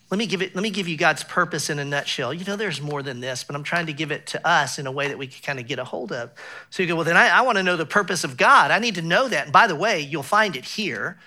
Let 0.09 0.17
me, 0.17 0.25
give 0.25 0.41
it, 0.41 0.55
let 0.55 0.61
me 0.61 0.69
give 0.69 0.87
you 0.87 0.97
God's 0.97 1.23
purpose 1.23 1.69
in 1.69 1.77
a 1.77 1.85
nutshell. 1.85 2.33
You 2.33 2.45
know, 2.45 2.55
there's 2.55 2.81
more 2.81 3.03
than 3.03 3.19
this, 3.19 3.43
but 3.43 3.55
I'm 3.55 3.63
trying 3.63 3.85
to 3.87 3.93
give 3.93 4.11
it 4.11 4.27
to 4.27 4.47
us 4.47 4.79
in 4.79 4.87
a 4.87 4.91
way 4.91 5.09
that 5.09 5.17
we 5.17 5.27
can 5.27 5.41
kind 5.41 5.59
of 5.59 5.67
get 5.67 5.79
a 5.79 5.83
hold 5.83 6.11
of. 6.11 6.31
So 6.69 6.83
you 6.83 6.89
go, 6.89 6.95
well, 6.95 7.05
then 7.05 7.17
I, 7.17 7.29
I 7.29 7.41
want 7.41 7.57
to 7.57 7.63
know 7.63 7.75
the 7.75 7.85
purpose 7.85 8.23
of 8.23 8.37
God. 8.37 8.71
I 8.71 8.79
need 8.79 8.95
to 8.95 9.01
know 9.01 9.27
that. 9.27 9.45
And 9.45 9.53
by 9.53 9.67
the 9.67 9.75
way, 9.75 9.99
you'll 9.99 10.23
find 10.23 10.55
it 10.55 10.65
here. 10.65 11.17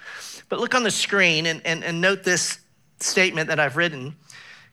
But 0.48 0.60
look 0.60 0.74
on 0.74 0.82
the 0.82 0.90
screen 0.90 1.46
and, 1.46 1.62
and, 1.64 1.82
and 1.82 2.00
note 2.00 2.24
this 2.24 2.60
statement 3.00 3.48
that 3.48 3.60
I've 3.60 3.76
written. 3.76 4.16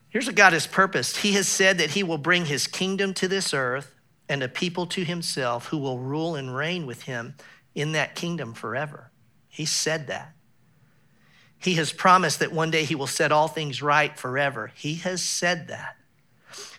Here's 0.08 0.26
what 0.26 0.36
God 0.36 0.52
has 0.52 0.66
purposed 0.66 1.18
He 1.18 1.32
has 1.32 1.48
said 1.48 1.78
that 1.78 1.90
He 1.90 2.02
will 2.02 2.18
bring 2.18 2.46
His 2.46 2.66
kingdom 2.66 3.14
to 3.14 3.28
this 3.28 3.54
earth 3.54 3.94
and 4.32 4.42
a 4.42 4.48
people 4.48 4.86
to 4.86 5.04
himself 5.04 5.66
who 5.66 5.76
will 5.76 5.98
rule 5.98 6.36
and 6.36 6.56
reign 6.56 6.86
with 6.86 7.02
him 7.02 7.34
in 7.74 7.92
that 7.92 8.14
kingdom 8.14 8.54
forever. 8.54 9.10
He 9.48 9.66
said 9.66 10.06
that. 10.06 10.32
He 11.58 11.74
has 11.74 11.92
promised 11.92 12.38
that 12.38 12.50
one 12.50 12.70
day 12.70 12.84
he 12.84 12.94
will 12.94 13.06
set 13.06 13.30
all 13.30 13.46
things 13.46 13.82
right 13.82 14.18
forever. 14.18 14.72
He 14.74 14.94
has 14.96 15.22
said 15.22 15.68
that. 15.68 15.96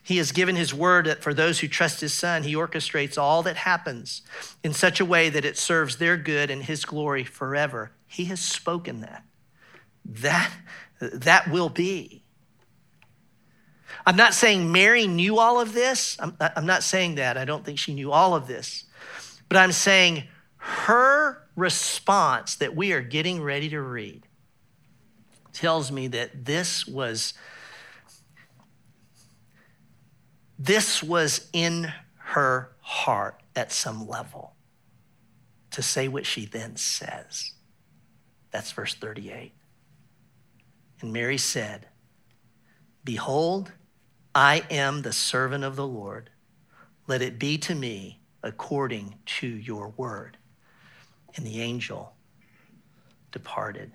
He 0.02 0.18
has 0.18 0.32
given 0.32 0.56
his 0.56 0.74
word 0.74 1.06
that 1.06 1.22
for 1.22 1.34
those 1.34 1.60
who 1.60 1.68
trust 1.68 2.02
his 2.02 2.12
son, 2.12 2.42
he 2.42 2.56
orchestrates 2.56 3.20
all 3.20 3.44
that 3.44 3.56
happens 3.56 4.24
in 4.64 4.74
such 4.74 5.00
a 5.00 5.06
way 5.06 5.30
that 5.30 5.46
it 5.46 5.58
serves 5.58 5.98
their 5.98 6.18
good 6.18 6.50
and 6.50 6.64
his 6.64 6.84
glory 6.86 7.24
forever. 7.24 7.92
He 8.14 8.26
has 8.26 8.40
spoken 8.40 9.02
that. 9.02 9.24
That, 10.06 10.54
that 11.02 11.50
will 11.50 11.70
be. 11.70 12.24
I'm 14.06 14.16
not 14.16 14.36
saying 14.36 14.72
Mary 14.72 15.08
knew 15.08 15.40
all 15.40 15.60
of 15.60 15.74
this. 15.74 16.16
I'm, 16.20 16.38
I'm, 16.40 16.68
not 16.68 16.84
saying 16.84 17.16
that. 17.16 17.40
I 17.40 17.46
don't 17.46 17.66
think 17.66 17.80
she 17.80 17.92
knew 17.92 18.12
all 18.12 18.36
of 18.36 18.46
this. 18.46 18.84
But 19.50 19.58
I'm 19.58 19.72
saying 19.72 20.26
her 20.58 21.42
response 21.56 22.56
that 22.58 22.76
we 22.76 22.94
are 22.94 23.02
getting 23.02 23.42
ready 23.42 23.70
to 23.70 23.82
read 23.82 24.28
tells 25.52 25.92
me 25.92 26.08
that 26.10 26.46
this 26.46 26.86
was 26.86 27.34
this 30.60 31.02
was 31.02 31.50
in 31.52 31.92
her 32.18 32.76
heart 32.80 33.42
at 33.56 33.72
some 33.72 34.08
level 34.08 34.54
to 35.72 35.82
say 35.82 36.08
what 36.08 36.28
she 36.28 36.46
then 36.46 36.76
says. 36.76 37.53
That's 38.54 38.72
verse 38.72 38.94
38. 38.94 39.52
And 41.02 41.12
Mary 41.12 41.40
said, 41.40 41.88
Behold, 43.04 43.74
I 44.34 44.64
am 44.70 45.02
the 45.02 45.12
servant 45.12 45.64
of 45.66 45.76
the 45.76 45.88
Lord. 45.88 46.30
Let 47.08 47.22
it 47.22 47.40
be 47.40 47.58
to 47.58 47.76
me 47.76 48.22
according 48.44 49.16
to 49.26 49.48
your 49.48 49.90
word. 49.98 50.38
And 51.36 51.46
the 51.46 51.62
angel 51.62 52.14
departed. 53.32 53.92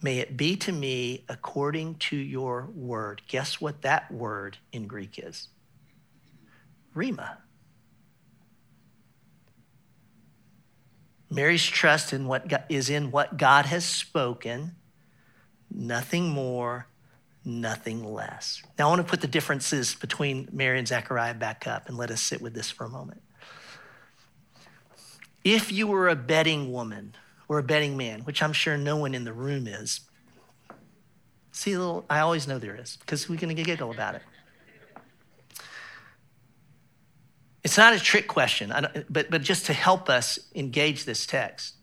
May 0.00 0.18
it 0.18 0.36
be 0.36 0.56
to 0.56 0.72
me 0.72 1.24
according 1.28 1.96
to 1.96 2.16
your 2.16 2.70
word. 2.74 3.20
Guess 3.28 3.60
what 3.60 3.82
that 3.82 4.10
word 4.10 4.56
in 4.72 4.86
Greek 4.86 5.18
is? 5.22 5.48
Rhema. 6.94 7.36
Mary's 11.30 11.64
trust 11.64 12.12
in 12.12 12.26
what 12.26 12.48
God, 12.48 12.64
is 12.68 12.90
in 12.90 13.12
what 13.12 13.36
God 13.36 13.66
has 13.66 13.84
spoken, 13.84 14.72
nothing 15.72 16.28
more, 16.28 16.86
nothing 17.44 18.04
less. 18.04 18.62
Now, 18.78 18.86
I 18.86 18.90
want 18.90 19.06
to 19.06 19.08
put 19.08 19.20
the 19.20 19.28
differences 19.28 19.94
between 19.94 20.48
Mary 20.52 20.78
and 20.78 20.88
Zechariah 20.88 21.34
back 21.34 21.66
up 21.66 21.88
and 21.88 21.96
let 21.96 22.10
us 22.10 22.20
sit 22.20 22.42
with 22.42 22.54
this 22.54 22.70
for 22.70 22.84
a 22.84 22.88
moment. 22.88 23.22
If 25.44 25.72
you 25.72 25.86
were 25.86 26.08
a 26.08 26.16
betting 26.16 26.72
woman 26.72 27.14
or 27.48 27.58
a 27.58 27.62
betting 27.62 27.96
man, 27.96 28.20
which 28.20 28.42
I'm 28.42 28.52
sure 28.52 28.76
no 28.76 28.96
one 28.96 29.14
in 29.14 29.24
the 29.24 29.32
room 29.32 29.66
is, 29.66 30.00
see, 31.52 31.76
little, 31.76 32.04
I 32.10 32.18
always 32.18 32.46
know 32.46 32.58
there 32.58 32.76
is 32.76 32.98
because 32.98 33.28
we're 33.28 33.38
going 33.38 33.54
to 33.54 33.62
giggle 33.62 33.90
about 33.90 34.16
it. 34.16 34.22
It's 37.62 37.76
not 37.76 37.92
a 37.92 38.00
trick 38.00 38.26
question, 38.26 38.72
but, 39.10 39.30
but 39.30 39.42
just 39.42 39.66
to 39.66 39.72
help 39.72 40.08
us 40.08 40.38
engage 40.54 41.04
this 41.04 41.26
text. 41.26 41.74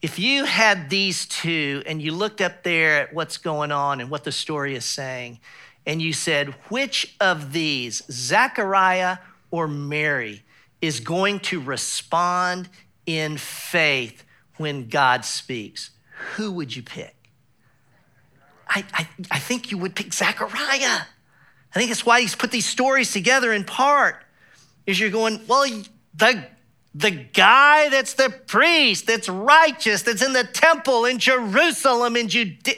If 0.00 0.18
you 0.18 0.44
had 0.44 0.90
these 0.90 1.26
two 1.26 1.82
and 1.86 2.00
you 2.00 2.12
looked 2.12 2.40
up 2.40 2.62
there 2.62 3.00
at 3.00 3.14
what's 3.14 3.36
going 3.38 3.72
on 3.72 4.00
and 4.00 4.10
what 4.10 4.24
the 4.24 4.32
story 4.32 4.74
is 4.74 4.84
saying, 4.84 5.40
and 5.86 6.00
you 6.00 6.12
said, 6.12 6.54
which 6.68 7.16
of 7.20 7.52
these, 7.52 8.02
Zechariah 8.10 9.18
or 9.50 9.66
Mary, 9.66 10.42
is 10.80 11.00
going 11.00 11.40
to 11.40 11.60
respond 11.60 12.68
in 13.06 13.36
faith 13.36 14.24
when 14.56 14.88
God 14.88 15.24
speaks? 15.24 15.90
Who 16.36 16.52
would 16.52 16.74
you 16.74 16.82
pick? 16.82 17.16
I, 18.68 18.84
I, 18.92 19.08
I 19.30 19.38
think 19.38 19.70
you 19.70 19.78
would 19.78 19.94
pick 19.94 20.12
Zechariah. 20.12 21.02
I 21.74 21.78
think 21.78 21.90
that's 21.90 22.06
why 22.06 22.20
he's 22.20 22.34
put 22.34 22.50
these 22.50 22.66
stories 22.66 23.12
together 23.12 23.52
in 23.52 23.64
part. 23.64 24.23
Is 24.86 25.00
you're 25.00 25.10
going, 25.10 25.40
well, 25.46 25.64
the 26.14 26.46
the 26.94 27.10
guy 27.10 27.88
that's 27.88 28.14
the 28.14 28.30
priest, 28.46 29.06
that's 29.08 29.28
righteous, 29.28 30.02
that's 30.02 30.22
in 30.22 30.32
the 30.32 30.44
temple 30.44 31.04
in 31.04 31.18
Jerusalem 31.18 32.16
in 32.16 32.28
Judea. 32.28 32.76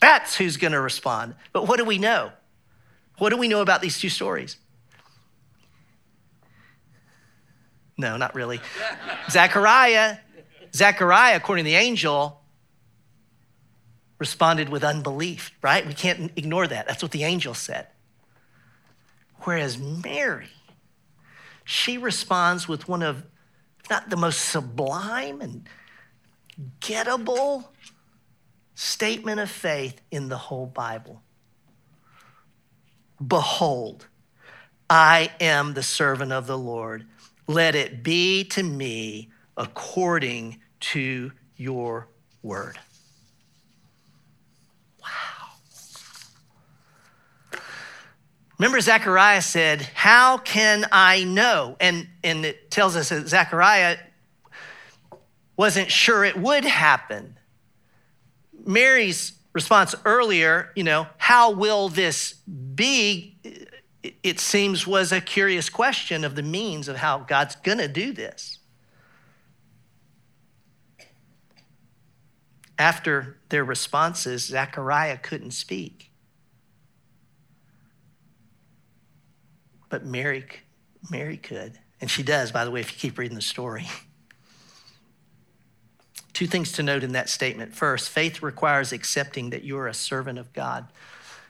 That's 0.00 0.34
who's 0.34 0.56
going 0.56 0.72
to 0.72 0.80
respond. 0.80 1.36
But 1.52 1.68
what 1.68 1.78
do 1.78 1.84
we 1.84 1.98
know? 1.98 2.32
What 3.18 3.30
do 3.30 3.36
we 3.36 3.46
know 3.46 3.60
about 3.60 3.80
these 3.80 4.00
two 4.00 4.08
stories? 4.08 4.56
No, 7.96 8.16
not 8.16 8.34
really. 8.34 8.60
Zechariah, 9.30 10.16
Zechariah, 10.74 11.36
according 11.36 11.64
to 11.64 11.70
the 11.70 11.76
angel, 11.76 12.40
responded 14.18 14.68
with 14.68 14.82
unbelief, 14.82 15.52
right? 15.62 15.86
We 15.86 15.94
can't 15.94 16.32
ignore 16.34 16.66
that. 16.66 16.88
That's 16.88 17.02
what 17.02 17.12
the 17.12 17.22
angel 17.22 17.54
said. 17.54 17.86
Whereas 19.42 19.78
Mary, 19.78 20.48
she 21.64 21.98
responds 21.98 22.68
with 22.68 22.88
one 22.88 23.02
of, 23.02 23.24
not 23.90 24.10
the 24.10 24.16
most 24.16 24.40
sublime 24.40 25.40
and 25.40 25.68
gettable 26.80 27.68
statement 28.74 29.40
of 29.40 29.50
faith 29.50 30.00
in 30.10 30.28
the 30.28 30.36
whole 30.36 30.66
Bible. 30.66 31.22
Behold, 33.24 34.06
I 34.90 35.32
am 35.40 35.74
the 35.74 35.82
servant 35.82 36.32
of 36.32 36.46
the 36.46 36.58
Lord. 36.58 37.06
Let 37.46 37.74
it 37.74 38.02
be 38.02 38.44
to 38.44 38.62
me 38.62 39.30
according 39.56 40.60
to 40.80 41.32
your 41.56 42.08
word. 42.42 42.78
Remember, 48.58 48.80
Zechariah 48.80 49.42
said, 49.42 49.82
How 49.94 50.38
can 50.38 50.86
I 50.92 51.24
know? 51.24 51.76
And, 51.80 52.08
and 52.22 52.44
it 52.44 52.70
tells 52.70 52.96
us 52.96 53.08
that 53.08 53.28
Zechariah 53.28 53.98
wasn't 55.56 55.90
sure 55.90 56.24
it 56.24 56.36
would 56.36 56.64
happen. 56.64 57.38
Mary's 58.64 59.32
response 59.52 59.94
earlier, 60.04 60.70
you 60.74 60.84
know, 60.84 61.06
how 61.18 61.50
will 61.50 61.88
this 61.88 62.34
be? 62.74 63.36
It 64.22 64.40
seems 64.40 64.86
was 64.86 65.12
a 65.12 65.20
curious 65.20 65.68
question 65.68 66.24
of 66.24 66.34
the 66.34 66.42
means 66.42 66.88
of 66.88 66.96
how 66.96 67.18
God's 67.18 67.56
going 67.56 67.78
to 67.78 67.88
do 67.88 68.12
this. 68.12 68.58
After 72.78 73.38
their 73.48 73.64
responses, 73.64 74.44
Zechariah 74.44 75.18
couldn't 75.18 75.52
speak. 75.52 76.11
But 79.92 80.06
Mary, 80.06 80.46
Mary 81.10 81.36
could. 81.36 81.78
And 82.00 82.10
she 82.10 82.22
does, 82.22 82.50
by 82.50 82.64
the 82.64 82.70
way, 82.70 82.80
if 82.80 82.90
you 82.90 82.98
keep 82.98 83.18
reading 83.18 83.34
the 83.34 83.42
story. 83.42 83.86
Two 86.32 86.46
things 86.46 86.72
to 86.72 86.82
note 86.82 87.04
in 87.04 87.12
that 87.12 87.28
statement. 87.28 87.74
First, 87.74 88.08
faith 88.08 88.42
requires 88.42 88.90
accepting 88.90 89.50
that 89.50 89.64
you're 89.64 89.86
a 89.86 89.92
servant 89.92 90.38
of 90.38 90.50
God. 90.54 90.86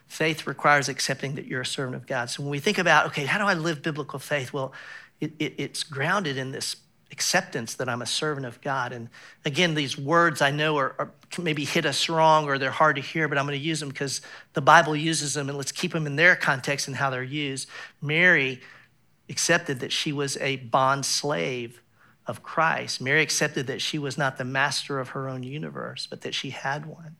Faith 0.08 0.44
requires 0.44 0.88
accepting 0.88 1.36
that 1.36 1.46
you're 1.46 1.60
a 1.60 1.66
servant 1.66 1.94
of 1.94 2.04
God. 2.04 2.30
So 2.30 2.42
when 2.42 2.50
we 2.50 2.58
think 2.58 2.78
about, 2.78 3.06
okay, 3.06 3.26
how 3.26 3.38
do 3.38 3.44
I 3.44 3.54
live 3.54 3.80
biblical 3.80 4.18
faith? 4.18 4.52
Well, 4.52 4.72
it, 5.20 5.30
it, 5.38 5.54
it's 5.56 5.84
grounded 5.84 6.36
in 6.36 6.50
this 6.50 6.74
acceptance 7.12 7.74
that 7.74 7.88
I'm 7.88 8.02
a 8.02 8.06
servant 8.06 8.46
of 8.46 8.60
God. 8.60 8.92
And 8.92 9.08
again, 9.44 9.74
these 9.74 9.96
words 9.98 10.40
I 10.40 10.50
know 10.50 10.78
are, 10.78 10.94
are 10.98 11.12
maybe 11.38 11.64
hit 11.64 11.86
us 11.86 12.08
wrong 12.08 12.46
or 12.46 12.58
they're 12.58 12.70
hard 12.70 12.96
to 12.96 13.02
hear, 13.02 13.28
but 13.28 13.38
I'm 13.38 13.46
going 13.46 13.58
to 13.58 13.64
use 13.64 13.80
them 13.80 13.90
because 13.90 14.22
the 14.54 14.62
Bible 14.62 14.96
uses 14.96 15.34
them 15.34 15.48
and 15.48 15.56
let's 15.56 15.72
keep 15.72 15.92
them 15.92 16.06
in 16.06 16.16
their 16.16 16.34
context 16.34 16.88
and 16.88 16.96
how 16.96 17.10
they're 17.10 17.22
used. 17.22 17.68
Mary 18.00 18.60
accepted 19.28 19.80
that 19.80 19.92
she 19.92 20.12
was 20.12 20.36
a 20.38 20.56
bond 20.56 21.06
slave 21.06 21.82
of 22.26 22.42
Christ. 22.42 23.00
Mary 23.00 23.22
accepted 23.22 23.66
that 23.66 23.82
she 23.82 23.98
was 23.98 24.16
not 24.16 24.38
the 24.38 24.44
master 24.44 24.98
of 24.98 25.10
her 25.10 25.28
own 25.28 25.42
universe, 25.42 26.06
but 26.08 26.22
that 26.22 26.34
she 26.34 26.50
had 26.50 26.86
one. 26.86 27.16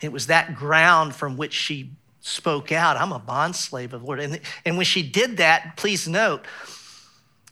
It 0.00 0.12
was 0.12 0.26
that 0.26 0.54
ground 0.54 1.14
from 1.14 1.36
which 1.36 1.54
she 1.54 1.92
spoke 2.20 2.72
out 2.72 2.96
I'm 2.96 3.12
a 3.12 3.20
bondslave 3.20 3.92
of 3.92 4.00
the 4.00 4.06
Lord. 4.06 4.20
And, 4.20 4.40
and 4.64 4.76
when 4.76 4.84
she 4.84 5.02
did 5.02 5.36
that, 5.36 5.76
please 5.76 6.08
note, 6.08 6.44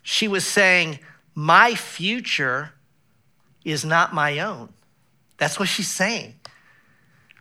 she 0.04 0.28
was 0.28 0.46
saying, 0.46 1.00
My 1.34 1.74
future 1.74 2.70
is 3.64 3.84
not 3.84 4.14
my 4.14 4.38
own. 4.38 4.72
That's 5.38 5.58
what 5.58 5.68
she's 5.68 5.90
saying. 5.90 6.34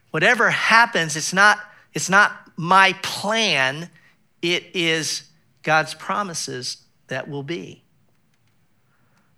Whatever 0.09 0.49
happens, 0.49 1.15
it's 1.15 1.33
not, 1.33 1.59
it's 1.93 2.09
not 2.09 2.31
my 2.55 2.93
plan, 3.03 3.89
it 4.41 4.63
is 4.73 5.29
God's 5.61 5.93
promises 5.93 6.77
that 7.07 7.29
will 7.29 7.43
be. 7.43 7.83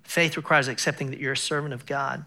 Faith 0.03 0.37
requires 0.37 0.67
accepting 0.67 1.09
that 1.09 1.19
you're 1.19 1.33
a 1.33 1.37
servant 1.37 1.73
of 1.73 1.85
God. 1.85 2.23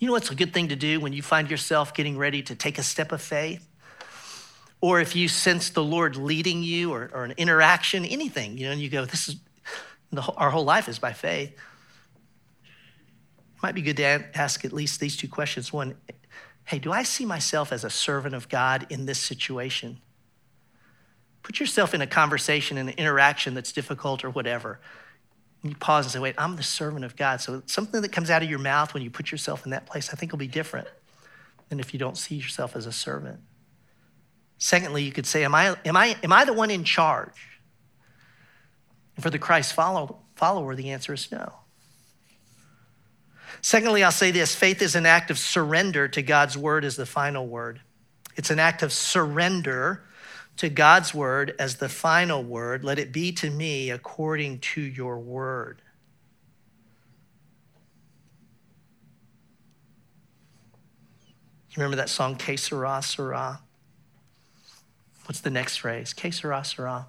You 0.00 0.08
know 0.08 0.12
what's 0.12 0.30
a 0.30 0.34
good 0.34 0.52
thing 0.52 0.68
to 0.68 0.76
do 0.76 0.98
when 0.98 1.12
you 1.12 1.22
find 1.22 1.48
yourself 1.48 1.94
getting 1.94 2.18
ready 2.18 2.42
to 2.42 2.56
take 2.56 2.78
a 2.78 2.82
step 2.82 3.12
of 3.12 3.22
faith? 3.22 3.69
Or 4.80 5.00
if 5.00 5.14
you 5.14 5.28
sense 5.28 5.70
the 5.70 5.84
Lord 5.84 6.16
leading 6.16 6.62
you 6.62 6.92
or, 6.92 7.10
or 7.12 7.24
an 7.24 7.34
interaction, 7.36 8.04
anything, 8.04 8.56
you 8.56 8.66
know, 8.66 8.72
and 8.72 8.80
you 8.80 8.88
go, 8.88 9.04
this 9.04 9.28
is, 9.28 9.36
our 10.36 10.50
whole 10.50 10.64
life 10.64 10.88
is 10.88 10.98
by 10.98 11.12
faith. 11.12 11.50
It 11.50 13.62
might 13.62 13.74
be 13.74 13.82
good 13.82 13.98
to 13.98 14.04
ask 14.34 14.64
at 14.64 14.72
least 14.72 15.00
these 15.00 15.16
two 15.16 15.28
questions. 15.28 15.70
One, 15.70 15.96
hey, 16.64 16.78
do 16.78 16.92
I 16.92 17.02
see 17.02 17.26
myself 17.26 17.72
as 17.72 17.84
a 17.84 17.90
servant 17.90 18.34
of 18.34 18.48
God 18.48 18.86
in 18.88 19.04
this 19.04 19.18
situation? 19.18 20.00
Put 21.42 21.60
yourself 21.60 21.94
in 21.94 22.00
a 22.00 22.06
conversation, 22.06 22.78
and 22.78 22.88
an 22.88 22.94
interaction 22.96 23.54
that's 23.54 23.72
difficult 23.72 24.24
or 24.24 24.30
whatever. 24.30 24.80
You 25.62 25.74
pause 25.74 26.06
and 26.06 26.12
say, 26.12 26.18
wait, 26.18 26.34
I'm 26.38 26.56
the 26.56 26.62
servant 26.62 27.04
of 27.04 27.16
God. 27.16 27.40
So 27.40 27.62
something 27.66 28.00
that 28.00 28.12
comes 28.12 28.30
out 28.30 28.42
of 28.42 28.48
your 28.48 28.58
mouth 28.58 28.94
when 28.94 29.02
you 29.02 29.10
put 29.10 29.30
yourself 29.30 29.64
in 29.64 29.72
that 29.72 29.84
place, 29.84 30.10
I 30.10 30.16
think 30.16 30.32
will 30.32 30.38
be 30.38 30.46
different 30.46 30.88
than 31.68 31.80
if 31.80 31.92
you 31.92 31.98
don't 31.98 32.16
see 32.16 32.36
yourself 32.36 32.76
as 32.76 32.86
a 32.86 32.92
servant. 32.92 33.40
Secondly, 34.60 35.02
you 35.02 35.10
could 35.10 35.26
say, 35.26 35.42
Am 35.42 35.54
I, 35.54 35.74
am 35.84 35.96
I, 35.96 36.16
am 36.22 36.32
I 36.32 36.44
the 36.44 36.52
one 36.52 36.70
in 36.70 36.84
charge? 36.84 37.58
And 39.16 39.22
for 39.22 39.30
the 39.30 39.38
Christ 39.38 39.72
follow, 39.72 40.18
follower, 40.36 40.76
the 40.76 40.90
answer 40.90 41.14
is 41.14 41.32
no. 41.32 41.54
Secondly, 43.62 44.04
I'll 44.04 44.12
say 44.12 44.30
this 44.30 44.54
faith 44.54 44.82
is 44.82 44.94
an 44.94 45.06
act 45.06 45.30
of 45.30 45.38
surrender 45.38 46.08
to 46.08 46.22
God's 46.22 46.56
word 46.58 46.84
as 46.84 46.96
the 46.96 47.06
final 47.06 47.46
word. 47.46 47.80
It's 48.36 48.50
an 48.50 48.58
act 48.58 48.82
of 48.82 48.92
surrender 48.92 50.04
to 50.58 50.68
God's 50.68 51.14
word 51.14 51.54
as 51.58 51.76
the 51.76 51.88
final 51.88 52.44
word. 52.44 52.84
Let 52.84 52.98
it 52.98 53.12
be 53.12 53.32
to 53.32 53.50
me 53.50 53.90
according 53.90 54.60
to 54.60 54.80
your 54.82 55.18
word. 55.18 55.80
You 61.70 61.76
remember 61.76 61.96
that 61.96 62.10
song, 62.10 62.36
Que 62.36 62.58
Sera, 62.58 63.00
Sera? 63.02 63.60
What's 65.30 65.42
the 65.42 65.50
next 65.50 65.76
phrase? 65.76 66.12
Que 66.12 66.32
Sera, 66.32 66.64
Sera? 66.64 67.06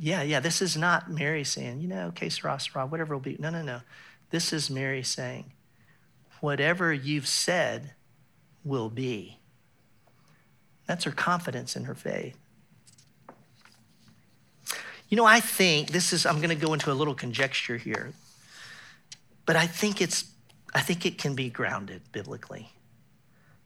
Yeah, 0.00 0.22
yeah, 0.22 0.40
this 0.40 0.60
is 0.60 0.76
not 0.76 1.08
Mary 1.08 1.44
saying, 1.44 1.80
you 1.80 1.86
know, 1.86 2.10
Que 2.12 2.28
Sera, 2.28 2.58
Sera, 2.58 2.86
whatever 2.86 3.14
will 3.14 3.22
be. 3.22 3.36
No, 3.38 3.50
no, 3.50 3.62
no. 3.62 3.82
This 4.30 4.52
is 4.52 4.68
Mary 4.68 5.04
saying, 5.04 5.52
whatever 6.40 6.92
you've 6.92 7.28
said 7.28 7.92
will 8.64 8.90
be. 8.90 9.38
That's 10.88 11.04
her 11.04 11.12
confidence 11.12 11.76
in 11.76 11.84
her 11.84 11.94
faith. 11.94 12.36
You 15.08 15.16
know, 15.16 15.24
I 15.24 15.38
think 15.38 15.92
this 15.92 16.12
is, 16.12 16.26
I'm 16.26 16.38
going 16.38 16.48
to 16.48 16.56
go 16.56 16.72
into 16.72 16.90
a 16.90 16.94
little 16.94 17.14
conjecture 17.14 17.76
here, 17.76 18.12
but 19.44 19.54
I 19.54 19.68
think 19.68 20.00
it's, 20.00 20.24
I 20.74 20.80
think 20.80 21.06
it 21.06 21.16
can 21.16 21.36
be 21.36 21.48
grounded 21.48 22.02
biblically. 22.10 22.72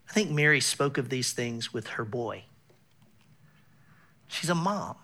I 0.07 0.13
think 0.13 0.31
Mary 0.31 0.61
spoke 0.61 0.99
of 0.99 1.09
these 1.09 1.33
things 1.33 1.73
with 1.73 1.87
her 1.87 2.05
boy. 2.05 2.45
She's 4.31 4.49
a 4.49 4.55
mom. 4.55 4.95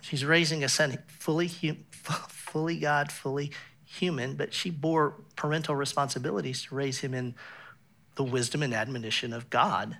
She's 0.00 0.24
raising 0.24 0.64
a 0.64 0.68
son 0.68 0.98
fully, 1.06 1.48
fully 1.92 2.78
God, 2.78 3.12
fully 3.12 3.52
human, 3.84 4.34
but 4.34 4.54
she 4.54 4.70
bore 4.70 5.14
parental 5.36 5.76
responsibilities 5.76 6.64
to 6.64 6.74
raise 6.74 7.00
him 7.00 7.14
in 7.14 7.34
the 8.16 8.24
wisdom 8.24 8.62
and 8.62 8.72
admonition 8.72 9.32
of 9.32 9.50
God. 9.50 9.98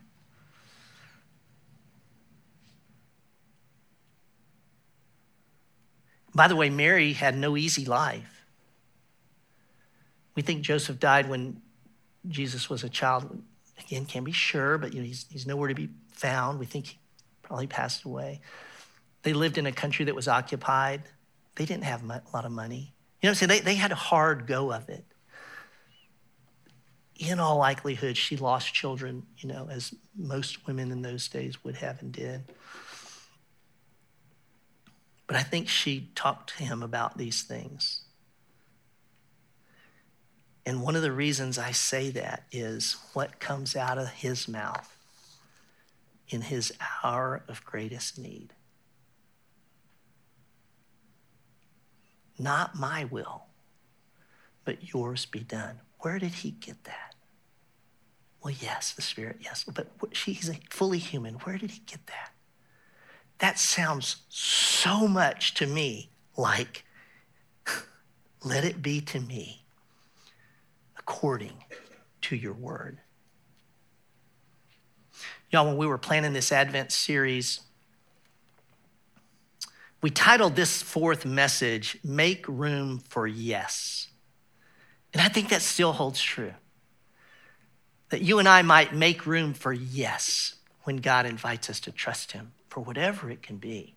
By 6.34 6.48
the 6.48 6.56
way, 6.56 6.70
Mary 6.70 7.12
had 7.12 7.36
no 7.36 7.56
easy 7.56 7.84
life. 7.84 8.46
We 10.34 10.42
think 10.42 10.62
Joseph 10.62 10.98
died 10.98 11.28
when 11.28 11.60
Jesus 12.26 12.68
was 12.68 12.82
a 12.82 12.88
child. 12.88 13.42
Again, 13.78 14.06
can't 14.06 14.24
be 14.24 14.32
sure, 14.32 14.78
but 14.78 14.94
you 14.94 15.00
know, 15.00 15.06
he's, 15.06 15.26
he's 15.30 15.46
nowhere 15.46 15.68
to 15.68 15.74
be 15.74 15.90
found. 16.10 16.58
We 16.58 16.66
think 16.66 16.98
probably 17.44 17.66
passed 17.66 18.04
away. 18.04 18.40
They 19.22 19.32
lived 19.32 19.58
in 19.58 19.66
a 19.66 19.72
country 19.72 20.04
that 20.06 20.14
was 20.14 20.28
occupied. 20.28 21.02
They 21.54 21.64
didn't 21.64 21.84
have 21.84 22.02
a 22.02 22.22
lot 22.32 22.44
of 22.44 22.52
money. 22.52 22.94
You 23.22 23.28
know 23.28 23.32
what 23.32 23.48
They, 23.48 23.60
they 23.60 23.74
had 23.74 23.92
a 23.92 23.96
hard 23.96 24.46
go 24.46 24.72
of 24.72 24.88
it. 24.88 25.04
In 27.16 27.38
all 27.38 27.58
likelihood, 27.58 28.16
she 28.16 28.36
lost 28.36 28.74
children, 28.74 29.22
you 29.38 29.48
know, 29.48 29.68
as 29.70 29.94
most 30.16 30.66
women 30.66 30.90
in 30.90 31.02
those 31.02 31.28
days 31.28 31.62
would 31.62 31.76
have 31.76 32.02
and 32.02 32.12
did. 32.12 32.42
But 35.26 35.36
I 35.36 35.42
think 35.42 35.68
she 35.68 36.10
talked 36.14 36.56
to 36.58 36.64
him 36.64 36.82
about 36.82 37.16
these 37.16 37.42
things. 37.42 38.02
And 40.66 40.82
one 40.82 40.96
of 40.96 41.02
the 41.02 41.12
reasons 41.12 41.58
I 41.58 41.72
say 41.72 42.10
that 42.10 42.44
is 42.50 42.96
what 43.12 43.38
comes 43.38 43.76
out 43.76 43.96
of 43.96 44.08
his 44.08 44.48
mouth 44.48 44.93
in 46.28 46.42
his 46.42 46.72
hour 47.02 47.42
of 47.48 47.64
greatest 47.64 48.18
need. 48.18 48.52
Not 52.38 52.74
my 52.74 53.04
will, 53.04 53.44
but 54.64 54.92
yours 54.92 55.26
be 55.26 55.40
done. 55.40 55.80
Where 56.00 56.18
did 56.18 56.32
he 56.34 56.50
get 56.50 56.84
that? 56.84 57.14
Well, 58.42 58.54
yes, 58.60 58.92
the 58.92 59.02
Spirit, 59.02 59.38
yes, 59.40 59.64
but 59.64 59.88
she's 60.12 60.50
fully 60.70 60.98
human. 60.98 61.34
Where 61.34 61.56
did 61.56 61.70
he 61.70 61.80
get 61.86 62.06
that? 62.08 62.34
that 63.38 63.58
sounds 63.58 64.22
so 64.28 65.06
much 65.08 65.54
to 65.54 65.66
me 65.66 66.10
like, 66.36 66.84
let 68.44 68.64
it 68.64 68.82
be 68.82 69.00
to 69.00 69.20
me 69.20 69.64
according 70.98 71.64
to 72.22 72.36
your 72.36 72.52
word. 72.52 73.00
Y'all, 75.54 75.68
when 75.68 75.76
we 75.76 75.86
were 75.86 75.98
planning 75.98 76.32
this 76.32 76.50
Advent 76.50 76.90
series, 76.90 77.60
we 80.02 80.10
titled 80.10 80.56
this 80.56 80.82
fourth 80.82 81.24
message, 81.24 81.96
Make 82.02 82.44
Room 82.48 82.98
for 82.98 83.28
Yes. 83.28 84.08
And 85.12 85.22
I 85.22 85.28
think 85.28 85.50
that 85.50 85.62
still 85.62 85.92
holds 85.92 86.20
true. 86.20 86.54
That 88.08 88.20
you 88.20 88.40
and 88.40 88.48
I 88.48 88.62
might 88.62 88.96
make 88.96 89.26
room 89.26 89.54
for 89.54 89.72
yes 89.72 90.56
when 90.82 90.96
God 90.96 91.24
invites 91.24 91.70
us 91.70 91.78
to 91.82 91.92
trust 91.92 92.32
Him 92.32 92.50
for 92.68 92.80
whatever 92.80 93.30
it 93.30 93.40
can 93.40 93.58
be, 93.58 93.94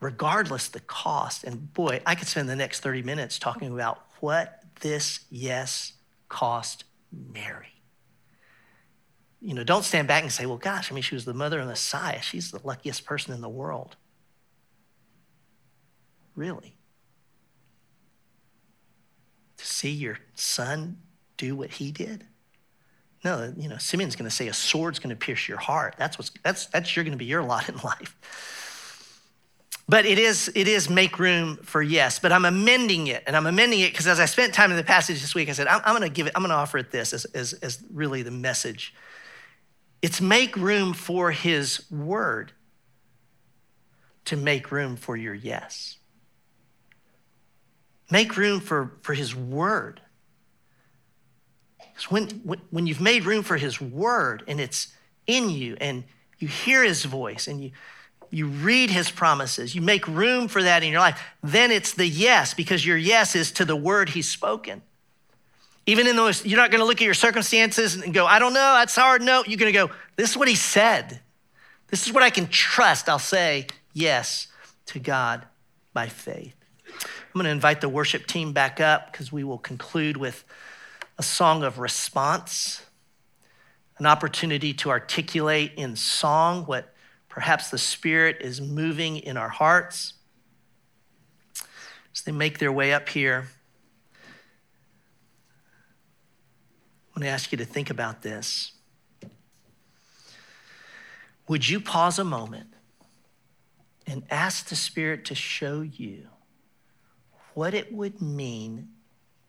regardless 0.00 0.66
the 0.66 0.80
cost. 0.80 1.44
And 1.44 1.72
boy, 1.72 2.00
I 2.04 2.16
could 2.16 2.26
spend 2.26 2.48
the 2.48 2.56
next 2.56 2.80
30 2.80 3.02
minutes 3.02 3.38
talking 3.38 3.72
about 3.72 4.04
what 4.18 4.64
this 4.80 5.20
yes 5.30 5.92
cost 6.28 6.82
Mary. 7.12 7.73
You 9.44 9.52
know, 9.52 9.62
don't 9.62 9.84
stand 9.84 10.08
back 10.08 10.22
and 10.22 10.32
say, 10.32 10.46
well, 10.46 10.56
gosh, 10.56 10.90
I 10.90 10.94
mean, 10.94 11.02
she 11.02 11.14
was 11.14 11.26
the 11.26 11.34
mother 11.34 11.60
of 11.60 11.66
Messiah. 11.66 12.22
She's 12.22 12.50
the 12.50 12.60
luckiest 12.64 13.04
person 13.04 13.34
in 13.34 13.42
the 13.42 13.48
world. 13.48 13.94
Really? 16.34 16.74
To 19.58 19.66
see 19.66 19.90
your 19.90 20.18
son 20.34 20.96
do 21.36 21.54
what 21.54 21.72
he 21.72 21.92
did? 21.92 22.24
No, 23.22 23.52
you 23.54 23.68
know, 23.68 23.76
Simeon's 23.76 24.16
going 24.16 24.28
to 24.28 24.34
say 24.34 24.48
a 24.48 24.54
sword's 24.54 24.98
going 24.98 25.10
to 25.10 25.16
pierce 25.16 25.46
your 25.46 25.58
heart. 25.58 25.96
That's 25.98 26.18
what's 26.18 26.30
that's 26.42 26.66
that's 26.66 26.96
you're 26.96 27.04
going 27.04 27.12
to 27.12 27.18
be 27.18 27.26
your 27.26 27.42
lot 27.44 27.68
in 27.68 27.76
life. 27.84 28.16
But 29.86 30.06
it 30.06 30.18
is 30.18 30.50
it 30.54 30.68
is 30.68 30.88
make 30.88 31.18
room 31.18 31.58
for 31.58 31.82
yes. 31.82 32.18
But 32.18 32.32
I'm 32.32 32.46
amending 32.46 33.08
it, 33.08 33.22
and 33.26 33.36
I'm 33.36 33.46
amending 33.46 33.80
it 33.80 33.92
because 33.92 34.06
as 34.06 34.20
I 34.20 34.24
spent 34.24 34.54
time 34.54 34.70
in 34.70 34.78
the 34.78 34.84
passage 34.84 35.20
this 35.20 35.34
week, 35.34 35.50
I 35.50 35.52
said 35.52 35.66
I'm, 35.66 35.82
I'm 35.84 35.96
going 35.96 36.08
to 36.08 36.14
give 36.14 36.26
it. 36.26 36.32
I'm 36.34 36.40
going 36.40 36.50
to 36.50 36.56
offer 36.56 36.78
it 36.78 36.90
this 36.90 37.12
as, 37.12 37.26
as 37.26 37.52
as 37.54 37.82
really 37.92 38.22
the 38.22 38.30
message. 38.30 38.94
It's 40.04 40.20
make 40.20 40.54
room 40.54 40.92
for 40.92 41.30
His 41.30 41.90
word. 41.90 42.52
To 44.26 44.36
make 44.36 44.70
room 44.70 44.96
for 44.96 45.16
your 45.16 45.32
yes. 45.32 45.96
Make 48.10 48.36
room 48.36 48.60
for, 48.60 48.92
for 49.00 49.14
His 49.14 49.34
word. 49.34 50.02
Because 51.78 52.10
when, 52.10 52.28
when, 52.68 52.86
you've 52.86 53.00
made 53.00 53.24
room 53.24 53.42
for 53.42 53.56
His 53.56 53.80
word 53.80 54.42
and 54.46 54.60
it's 54.60 54.88
in 55.26 55.48
you 55.48 55.78
and 55.80 56.04
you 56.38 56.48
hear 56.48 56.84
His 56.84 57.06
voice 57.06 57.48
and 57.48 57.64
you, 57.64 57.70
you 58.28 58.46
read 58.46 58.90
His 58.90 59.10
promises, 59.10 59.74
you 59.74 59.80
make 59.80 60.06
room 60.06 60.48
for 60.48 60.62
that 60.62 60.82
in 60.82 60.92
your 60.92 61.00
life, 61.00 61.18
then 61.42 61.70
it's 61.70 61.94
the 61.94 62.06
yes 62.06 62.52
because 62.52 62.84
your 62.84 62.98
yes 62.98 63.34
is 63.34 63.50
to 63.52 63.64
the 63.64 63.74
word 63.74 64.10
He's 64.10 64.28
spoken. 64.28 64.82
Even 65.86 66.06
in 66.06 66.16
those, 66.16 66.46
you're 66.46 66.58
not 66.58 66.70
going 66.70 66.80
to 66.80 66.86
look 66.86 67.00
at 67.00 67.04
your 67.04 67.14
circumstances 67.14 67.94
and 67.96 68.14
go, 68.14 68.26
I 68.26 68.38
don't 68.38 68.54
know, 68.54 68.74
that's 68.74 68.96
hard. 68.96 69.22
No, 69.22 69.44
you're 69.46 69.58
going 69.58 69.72
to 69.72 69.78
go, 69.78 69.90
this 70.16 70.30
is 70.30 70.36
what 70.36 70.48
He 70.48 70.54
said. 70.54 71.20
This 71.88 72.06
is 72.06 72.12
what 72.12 72.22
I 72.22 72.30
can 72.30 72.46
trust. 72.46 73.08
I'll 73.08 73.18
say 73.18 73.66
yes 73.92 74.48
to 74.86 74.98
God 74.98 75.46
by 75.92 76.08
faith. 76.08 76.54
I'm 76.88 77.40
going 77.40 77.44
to 77.44 77.50
invite 77.50 77.80
the 77.80 77.88
worship 77.88 78.26
team 78.26 78.52
back 78.52 78.80
up 78.80 79.12
because 79.12 79.32
we 79.32 79.44
will 79.44 79.58
conclude 79.58 80.16
with 80.16 80.44
a 81.18 81.22
song 81.22 81.62
of 81.62 81.78
response, 81.78 82.84
an 83.98 84.06
opportunity 84.06 84.72
to 84.74 84.90
articulate 84.90 85.72
in 85.76 85.96
song 85.96 86.64
what 86.64 86.94
perhaps 87.28 87.70
the 87.70 87.78
Spirit 87.78 88.38
is 88.40 88.60
moving 88.60 89.16
in 89.16 89.36
our 89.36 89.48
hearts. 89.48 90.14
As 92.14 92.22
they 92.22 92.32
make 92.32 92.58
their 92.58 92.72
way 92.72 92.92
up 92.92 93.08
here, 93.08 93.48
I 97.14 97.20
want 97.20 97.24
to 97.24 97.30
ask 97.30 97.52
you 97.52 97.58
to 97.58 97.64
think 97.64 97.90
about 97.90 98.22
this. 98.22 98.72
Would 101.46 101.68
you 101.68 101.78
pause 101.78 102.18
a 102.18 102.24
moment 102.24 102.68
and 104.06 104.24
ask 104.30 104.66
the 104.66 104.76
Spirit 104.76 105.24
to 105.26 105.34
show 105.34 105.82
you 105.82 106.28
what 107.54 107.72
it 107.72 107.92
would 107.92 108.20
mean 108.20 108.88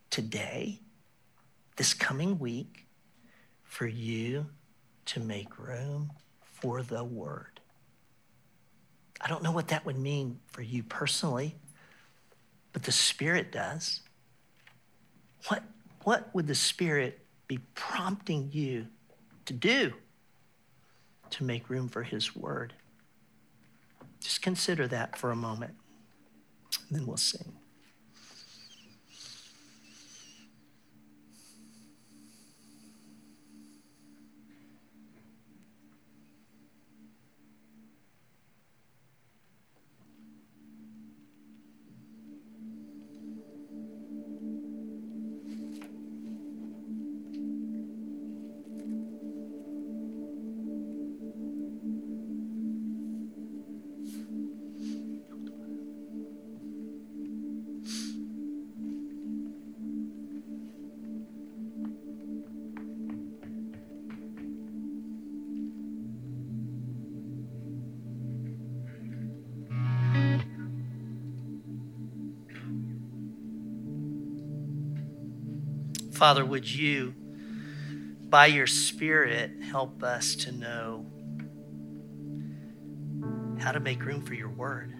today 0.10 0.80
this 1.76 1.94
coming 1.94 2.40
week 2.40 2.86
for 3.64 3.88
you 3.88 4.46
to 5.06 5.20
make 5.20 5.60
room 5.60 6.12
for 6.42 6.82
the 6.82 7.04
word. 7.04 7.60
I 9.20 9.28
don't 9.28 9.44
know 9.44 9.52
what 9.52 9.70
that 9.70 9.86
would 9.86 9.98
mean 9.98 10.40
for 10.48 10.62
you 10.62 10.84
personally, 10.84 11.56
but 12.74 12.84
the 12.84 12.92
Spirit 12.92 13.52
does. 13.52 14.02
What, 15.48 15.64
what 16.04 16.34
would 16.34 16.48
the 16.48 16.56
Spirit 16.56 17.25
be 17.48 17.60
prompting 17.76 18.50
you 18.52 18.88
to 19.46 19.54
do 19.54 19.94
to 21.32 21.44
make 21.44 21.70
room 21.70 21.88
for 21.88 22.04
His 22.04 22.36
word? 22.36 22.74
Just 24.20 24.42
consider 24.42 24.88
that 24.88 25.18
for 25.18 25.32
a 25.32 25.36
moment, 25.36 25.76
and 26.88 27.00
then 27.00 27.06
we'll 27.06 27.18
sing. 27.18 27.54
Father, 76.16 76.46
would 76.46 76.66
you, 76.74 77.14
by 78.30 78.46
your 78.46 78.68
Spirit, 78.68 79.52
help 79.62 80.02
us 80.02 80.34
to 80.36 80.52
know 80.54 81.06
how 83.60 83.74
to 83.74 83.82
make 83.82 84.06
room 84.06 84.22
for 84.22 84.34
your 84.34 84.48
word? 84.48 84.94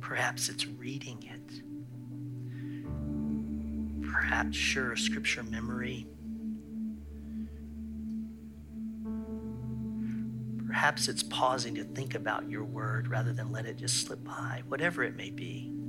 Perhaps 0.00 0.48
it's 0.48 0.64
reading 0.64 1.24
it. 1.24 1.62
Perhaps, 4.12 4.56
sure, 4.56 4.94
scripture 4.94 5.42
memory. 5.42 6.06
Perhaps 10.68 11.08
it's 11.08 11.24
pausing 11.24 11.74
to 11.74 11.82
think 11.82 12.14
about 12.14 12.48
your 12.48 12.62
word 12.62 13.08
rather 13.08 13.32
than 13.32 13.50
let 13.50 13.66
it 13.66 13.76
just 13.76 14.06
slip 14.06 14.22
by, 14.22 14.62
whatever 14.68 15.02
it 15.02 15.16
may 15.16 15.30
be. 15.30 15.81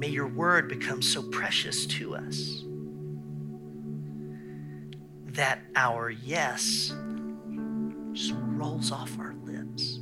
May 0.00 0.08
your 0.08 0.28
word 0.28 0.66
become 0.66 1.02
so 1.02 1.22
precious 1.22 1.84
to 1.84 2.14
us 2.16 2.64
that 5.26 5.58
our 5.76 6.08
yes 6.08 6.94
just 8.14 8.32
rolls 8.34 8.92
off 8.92 9.18
our 9.18 9.34
lips. 9.44 9.96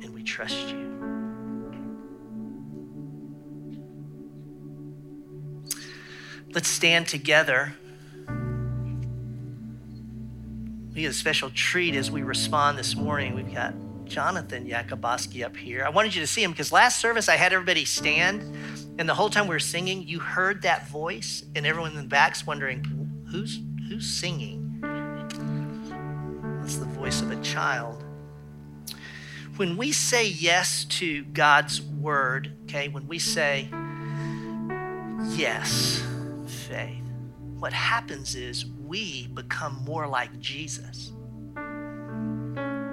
And 0.00 0.14
we 0.14 0.22
trust 0.22 0.70
you. 0.70 0.88
Let's 6.54 6.68
stand 6.68 7.08
together. 7.08 7.74
We 10.94 11.02
get 11.02 11.10
a 11.10 11.12
special 11.12 11.50
treat 11.50 11.94
as 11.94 12.10
we 12.10 12.22
respond 12.22 12.78
this 12.78 12.96
morning. 12.96 13.34
We've 13.34 13.52
got 13.52 13.74
Jonathan 14.08 14.66
Yakuboski 14.66 15.44
up 15.44 15.56
here. 15.56 15.84
I 15.84 15.90
wanted 15.90 16.14
you 16.14 16.20
to 16.20 16.26
see 16.26 16.42
him 16.42 16.50
because 16.50 16.72
last 16.72 17.00
service 17.00 17.28
I 17.28 17.36
had 17.36 17.52
everybody 17.52 17.84
stand, 17.84 18.42
and 18.98 19.08
the 19.08 19.14
whole 19.14 19.30
time 19.30 19.46
we 19.46 19.54
were 19.54 19.60
singing, 19.60 20.06
you 20.06 20.18
heard 20.18 20.62
that 20.62 20.88
voice, 20.88 21.44
and 21.54 21.66
everyone 21.66 21.92
in 21.92 21.96
the 21.96 22.02
back's 22.08 22.46
wondering, 22.46 22.84
who's 23.30 23.60
who's 23.88 24.06
singing? 24.06 24.78
That's 26.60 26.76
the 26.76 26.86
voice 26.86 27.22
of 27.22 27.30
a 27.30 27.40
child. 27.42 28.04
When 29.56 29.76
we 29.76 29.92
say 29.92 30.26
yes 30.26 30.84
to 30.84 31.24
God's 31.24 31.82
word, 31.82 32.52
okay, 32.64 32.88
when 32.88 33.08
we 33.08 33.18
say 33.18 33.68
yes, 35.30 36.02
faith, 36.46 37.02
what 37.58 37.72
happens 37.72 38.34
is 38.34 38.66
we 38.66 39.26
become 39.28 39.82
more 39.84 40.06
like 40.06 40.38
Jesus. 40.38 41.12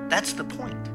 That's 0.09 0.33
the 0.33 0.43
point. 0.43 0.89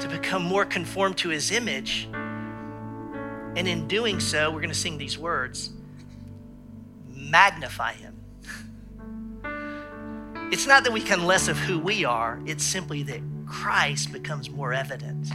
To 0.00 0.08
become 0.08 0.42
more 0.42 0.64
conformed 0.64 1.18
to 1.18 1.28
his 1.28 1.50
image. 1.50 2.08
And 2.12 3.68
in 3.68 3.86
doing 3.88 4.20
so, 4.20 4.50
we're 4.50 4.60
going 4.60 4.70
to 4.70 4.74
sing 4.74 4.98
these 4.98 5.18
words 5.18 5.70
magnify 7.32 7.94
him. 7.94 8.14
It's 10.52 10.66
not 10.66 10.84
that 10.84 10.92
we 10.92 11.00
become 11.00 11.24
less 11.24 11.48
of 11.48 11.56
who 11.56 11.78
we 11.78 12.04
are, 12.04 12.38
it's 12.44 12.62
simply 12.62 13.02
that 13.04 13.22
Christ 13.46 14.12
becomes 14.12 14.50
more 14.50 14.74
evident 14.74 15.30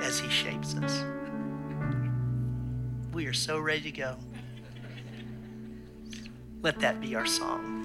as 0.00 0.18
he 0.18 0.30
shapes 0.30 0.74
us. 0.76 1.04
We 3.12 3.26
are 3.26 3.34
so 3.34 3.58
ready 3.58 3.82
to 3.82 3.92
go. 3.92 4.16
Let 6.62 6.80
that 6.80 7.02
be 7.02 7.14
our 7.14 7.26
song. 7.26 7.83